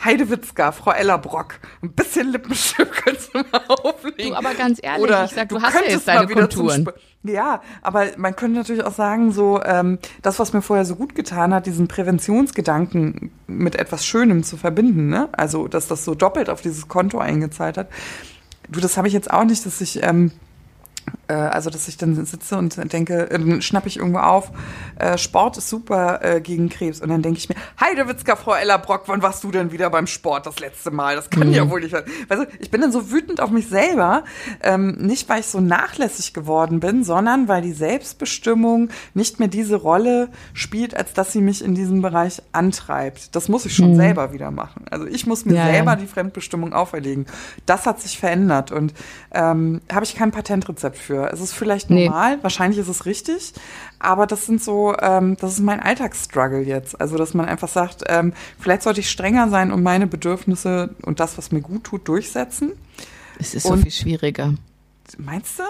[0.05, 4.31] Heidewitzka, Frau Ellerbrock, ein bisschen Lippenstift könntest du mal auflegen.
[4.31, 6.89] Du, aber ganz ehrlich, Oder ich sag, du, du hast ja jetzt deine Konturen.
[7.24, 11.16] Ja, aber man könnte natürlich auch sagen, so ähm, das, was mir vorher so gut
[11.16, 15.29] getan hat, diesen Präventionsgedanken mit etwas Schönem zu verbinden, ne?
[15.33, 17.89] Also, dass das so doppelt auf dieses Konto eingezahlt hat
[18.68, 20.30] Du, das habe ich jetzt auch nicht, dass ich ähm,
[21.06, 24.51] äh, also dass ich dann sitze und denke, äh, dann schnappe ich irgendwo auf,
[24.99, 27.01] äh, Sport ist super äh, gegen Krebs.
[27.01, 30.07] Und dann denke ich mir, Heidewitzka, Frau Ella Brock, wann warst du denn wieder beim
[30.07, 31.16] Sport das letzte Mal?
[31.16, 31.55] Das kann mhm.
[31.55, 32.05] ja wohl nicht sein.
[32.29, 34.24] Weißt du, ich bin dann so wütend auf mich selber,
[34.62, 39.76] ähm, nicht weil ich so nachlässig geworden bin, sondern weil die Selbstbestimmung nicht mehr diese
[39.76, 43.35] Rolle spielt, als dass sie mich in diesem Bereich antreibt.
[43.37, 43.97] Das muss ich schon mhm.
[43.97, 44.87] selber wieder machen.
[44.91, 45.97] Also ich muss mir ja, selber ja.
[45.97, 47.26] die Fremdbestimmung auferlegen.
[47.66, 48.95] Das hat sich verändert und
[49.33, 51.17] ähm, habe ich kein Patentrezept für.
[51.26, 52.42] Es ist vielleicht normal, nee.
[52.42, 53.52] wahrscheinlich ist es richtig,
[53.98, 57.00] aber das sind so, ähm, das ist mein Alltagsstruggle jetzt.
[57.00, 61.20] Also, dass man einfach sagt, ähm, vielleicht sollte ich strenger sein und meine Bedürfnisse und
[61.20, 62.72] das, was mir gut tut, durchsetzen.
[63.38, 64.54] Es ist und, so viel schwieriger.
[65.16, 65.62] Meinst du?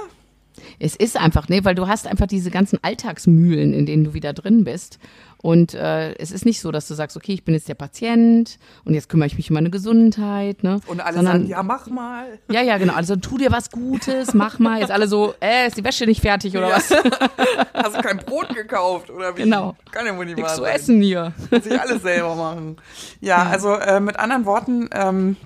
[0.79, 4.33] Es ist einfach, ne, weil du hast einfach diese ganzen Alltagsmühlen, in denen du wieder
[4.33, 4.99] drin bist.
[5.41, 8.59] Und äh, es ist nicht so, dass du sagst, okay, ich bin jetzt der Patient
[8.85, 10.64] und jetzt kümmere ich mich um meine Gesundheit.
[10.64, 10.81] Ne?
[10.87, 12.39] Und alle Sondern, sagen, ja, mach mal.
[12.51, 12.95] Ja, ja, genau.
[12.95, 14.81] Also tu dir was Gutes, mach mal.
[14.81, 16.76] Jetzt alle so, äh, ist die Wäsche nicht fertig oder ja.
[16.76, 16.91] was?
[17.74, 19.43] Hast du kein Brot gekauft oder wie?
[19.43, 19.76] Genau.
[19.93, 21.33] Kann ja wohl nicht Nichts zu essen hier.
[21.51, 22.76] Muss ich alles selber machen.
[23.20, 23.51] Ja, ja.
[23.51, 25.37] also äh, mit anderen Worten, ähm,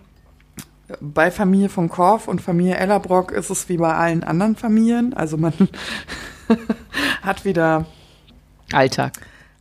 [1.00, 5.14] bei Familie von Korf und Familie Ellerbrock ist es wie bei allen anderen Familien.
[5.14, 5.52] Also man
[7.22, 7.86] hat wieder
[8.72, 9.12] Alltag.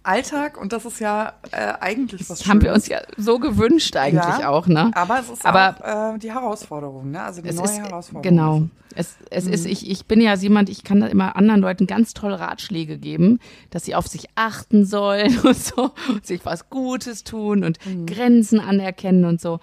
[0.03, 3.95] Alltag und das ist ja äh, eigentlich was das Haben wir uns ja so gewünscht
[3.95, 4.89] eigentlich ja, auch, ne?
[4.95, 7.21] Aber es ist aber, auch äh, die Herausforderung, ne?
[7.21, 8.23] Also die neue ist, Herausforderung.
[8.23, 8.63] Genau.
[8.95, 9.53] Es, es mhm.
[9.53, 12.97] ist, ich, ich bin ja jemand, ich kann da immer anderen Leuten ganz tolle Ratschläge
[12.97, 17.77] geben, dass sie auf sich achten sollen und so, und sich was Gutes tun und
[17.85, 18.07] mhm.
[18.07, 19.59] Grenzen anerkennen und so.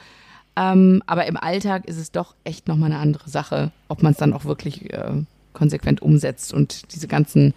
[0.58, 4.18] Ähm, aber im Alltag ist es doch echt nochmal eine andere Sache, ob man es
[4.18, 5.12] dann auch wirklich äh,
[5.52, 7.54] konsequent umsetzt und diese ganzen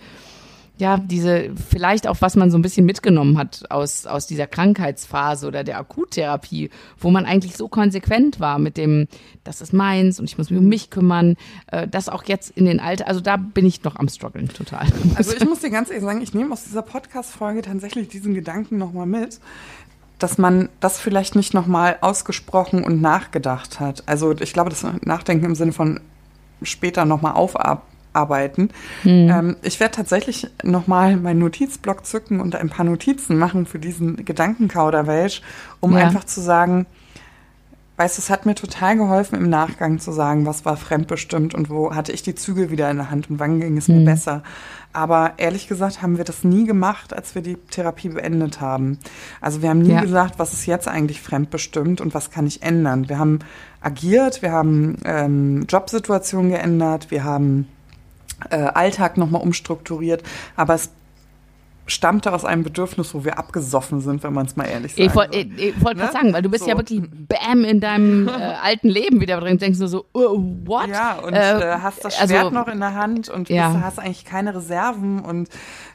[0.78, 5.48] ja, diese, vielleicht auch, was man so ein bisschen mitgenommen hat aus, aus dieser Krankheitsphase
[5.48, 9.08] oder der Akuttherapie, wo man eigentlich so konsequent war mit dem,
[9.44, 11.36] das ist meins und ich muss mich um mich kümmern,
[11.68, 14.88] äh, das auch jetzt in den Alter, also da bin ich noch am struggeln, total.
[15.14, 18.80] Also ich muss dir ganz ehrlich sagen, ich nehme aus dieser Podcast-Folge tatsächlich diesen Gedanken
[18.80, 19.40] nochmal mit,
[20.24, 24.04] dass man das vielleicht nicht nochmal ausgesprochen und nachgedacht hat.
[24.08, 26.00] Also ich glaube, das Nachdenken im Sinne von
[26.62, 28.70] später nochmal aufarbeiten arbeiten.
[29.04, 29.30] Hm.
[29.30, 34.26] Ähm, ich werde tatsächlich nochmal meinen Notizblock zücken und ein paar Notizen machen für diesen
[34.26, 35.42] Gedankenkauderwelsch,
[35.80, 36.06] um ja.
[36.06, 36.86] einfach zu sagen,
[38.02, 41.70] weißt du, es hat mir total geholfen, im Nachgang zu sagen, was war fremdbestimmt und
[41.70, 44.06] wo hatte ich die Zügel wieder in der Hand und wann ging es mir mhm.
[44.06, 44.42] besser.
[44.92, 48.98] Aber ehrlich gesagt haben wir das nie gemacht, als wir die Therapie beendet haben.
[49.40, 50.02] Also wir haben nie ja.
[50.02, 53.08] gesagt, was ist jetzt eigentlich fremdbestimmt und was kann ich ändern.
[53.08, 53.38] Wir haben
[53.82, 57.68] agiert, wir haben ähm, Jobsituationen geändert, wir haben
[58.50, 60.24] äh, Alltag nochmal umstrukturiert,
[60.56, 60.90] aber es
[61.88, 65.00] stammte aus einem Bedürfnis, wo wir abgesoffen sind, wenn man es mal ehrlich sagt.
[65.00, 65.46] Ich wollte
[65.82, 66.10] wollt ne?
[66.12, 66.70] sagen, weil du bist so.
[66.70, 70.90] ja wirklich bam in deinem äh, alten Leben wieder drin, denkst du so, uh, what?
[70.90, 73.72] Ja, und äh, äh hast das Schwert also, noch in der Hand und ja.
[73.72, 75.50] bist, hast eigentlich keine Reserven und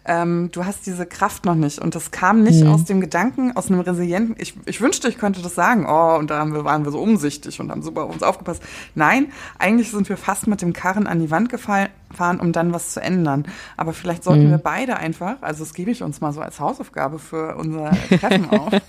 [0.06, 1.78] ähm, du hast diese Kraft noch nicht.
[1.78, 2.72] Und das kam nicht mhm.
[2.72, 6.30] aus dem Gedanken, aus einem resilienten, ich, ich wünschte, ich könnte das sagen, oh, und
[6.30, 8.62] da haben wir, waren wir so umsichtig und haben super auf uns aufgepasst.
[8.94, 12.72] Nein, eigentlich sind wir fast mit dem Karren an die Wand gefallen, fahren, um dann
[12.72, 13.44] was zu ändern.
[13.76, 14.50] Aber vielleicht sollten mhm.
[14.50, 18.50] wir beide einfach, also das gebe ich uns mal so als Hausaufgabe für unser Treffen
[18.50, 18.80] auf, äh,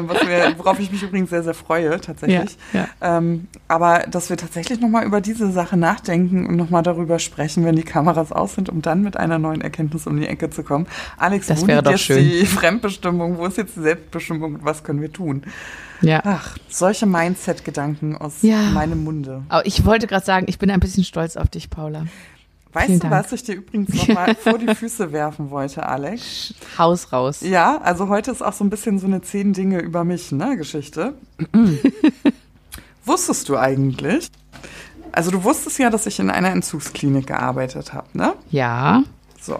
[0.00, 2.56] was wir, worauf ich mich übrigens sehr, sehr freue, tatsächlich.
[2.72, 3.18] Ja, ja.
[3.18, 7.76] Ähm, aber dass wir tatsächlich nochmal über diese Sache nachdenken und nochmal darüber sprechen, wenn
[7.76, 10.86] die Kameras aus sind, um dann mit einer neuen Erkenntnis um die Ecke zu kommen.
[11.16, 12.24] Alex, das wo wäre doch jetzt schön.
[12.24, 15.42] die Fremdbestimmung, wo ist jetzt die Selbstbestimmung was können wir tun?
[16.00, 16.20] Ja.
[16.24, 18.70] Ach, solche Mindset-Gedanken aus ja.
[18.72, 19.42] meinem Munde.
[19.48, 22.06] Aber ich wollte gerade sagen, ich bin ein bisschen stolz auf dich, Paula.
[22.74, 23.24] Weißt Vielen du, Dank.
[23.24, 26.54] was ich dir übrigens nochmal vor die Füße werfen wollte, Alex?
[26.76, 27.40] Haus raus.
[27.40, 30.56] Ja, also heute ist auch so ein bisschen so eine zehn Dinge über mich, ne,
[30.56, 31.14] Geschichte.
[33.04, 34.28] Wusstest du eigentlich?
[35.12, 38.34] Also du wusstest ja, dass ich in einer Entzugsklinik gearbeitet habe, ne?
[38.50, 39.04] Ja.
[39.40, 39.58] So.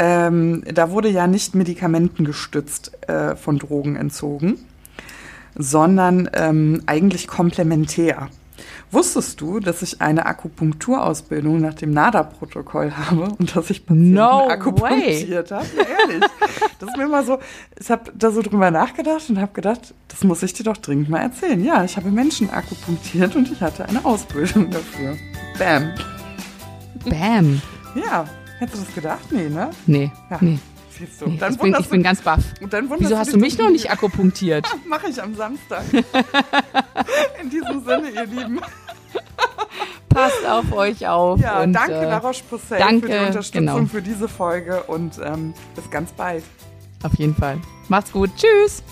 [0.00, 4.64] Ähm, da wurde ja nicht medikamentengestützt äh, von Drogen entzogen,
[5.56, 8.28] sondern ähm, eigentlich komplementär.
[8.92, 14.46] Wusstest du, dass ich eine Akupunkturausbildung nach dem NADA-Protokoll habe und dass ich Patienten no
[14.48, 15.66] akupunktiert habe?
[15.76, 16.30] Ja, ehrlich.
[16.78, 17.38] Das ist mir immer so,
[17.78, 21.08] ich habe da so drüber nachgedacht und habe gedacht, das muss ich dir doch dringend
[21.08, 21.62] mal erzählen.
[21.64, 25.16] Ja, ich habe Menschen akupunktiert und ich hatte eine Ausbildung dafür.
[25.58, 25.90] Bam.
[27.04, 27.60] Bam.
[27.96, 28.26] Ja,
[28.58, 29.32] hättest du das gedacht?
[29.32, 29.70] Nee, ne?
[29.86, 30.10] Nee.
[30.30, 30.38] Ja.
[30.40, 30.58] Nee.
[30.98, 31.26] Siehst du.
[31.30, 32.42] Dann ich, bin, ich bin ganz baff.
[32.98, 34.66] Wieso hast du mich noch nicht akupunktiert?
[34.86, 35.84] Mache ich am Samstag.
[37.42, 38.60] In diesem Sinne, ihr Lieben.
[40.08, 41.40] Passt auf euch auf.
[41.40, 43.86] Ja, und, danke, äh, Laroche Possel, für die Unterstützung genau.
[43.86, 46.42] für diese Folge und ähm, bis ganz bald.
[47.02, 47.58] Auf jeden Fall.
[47.88, 48.30] Macht's gut.
[48.36, 48.82] Tschüss.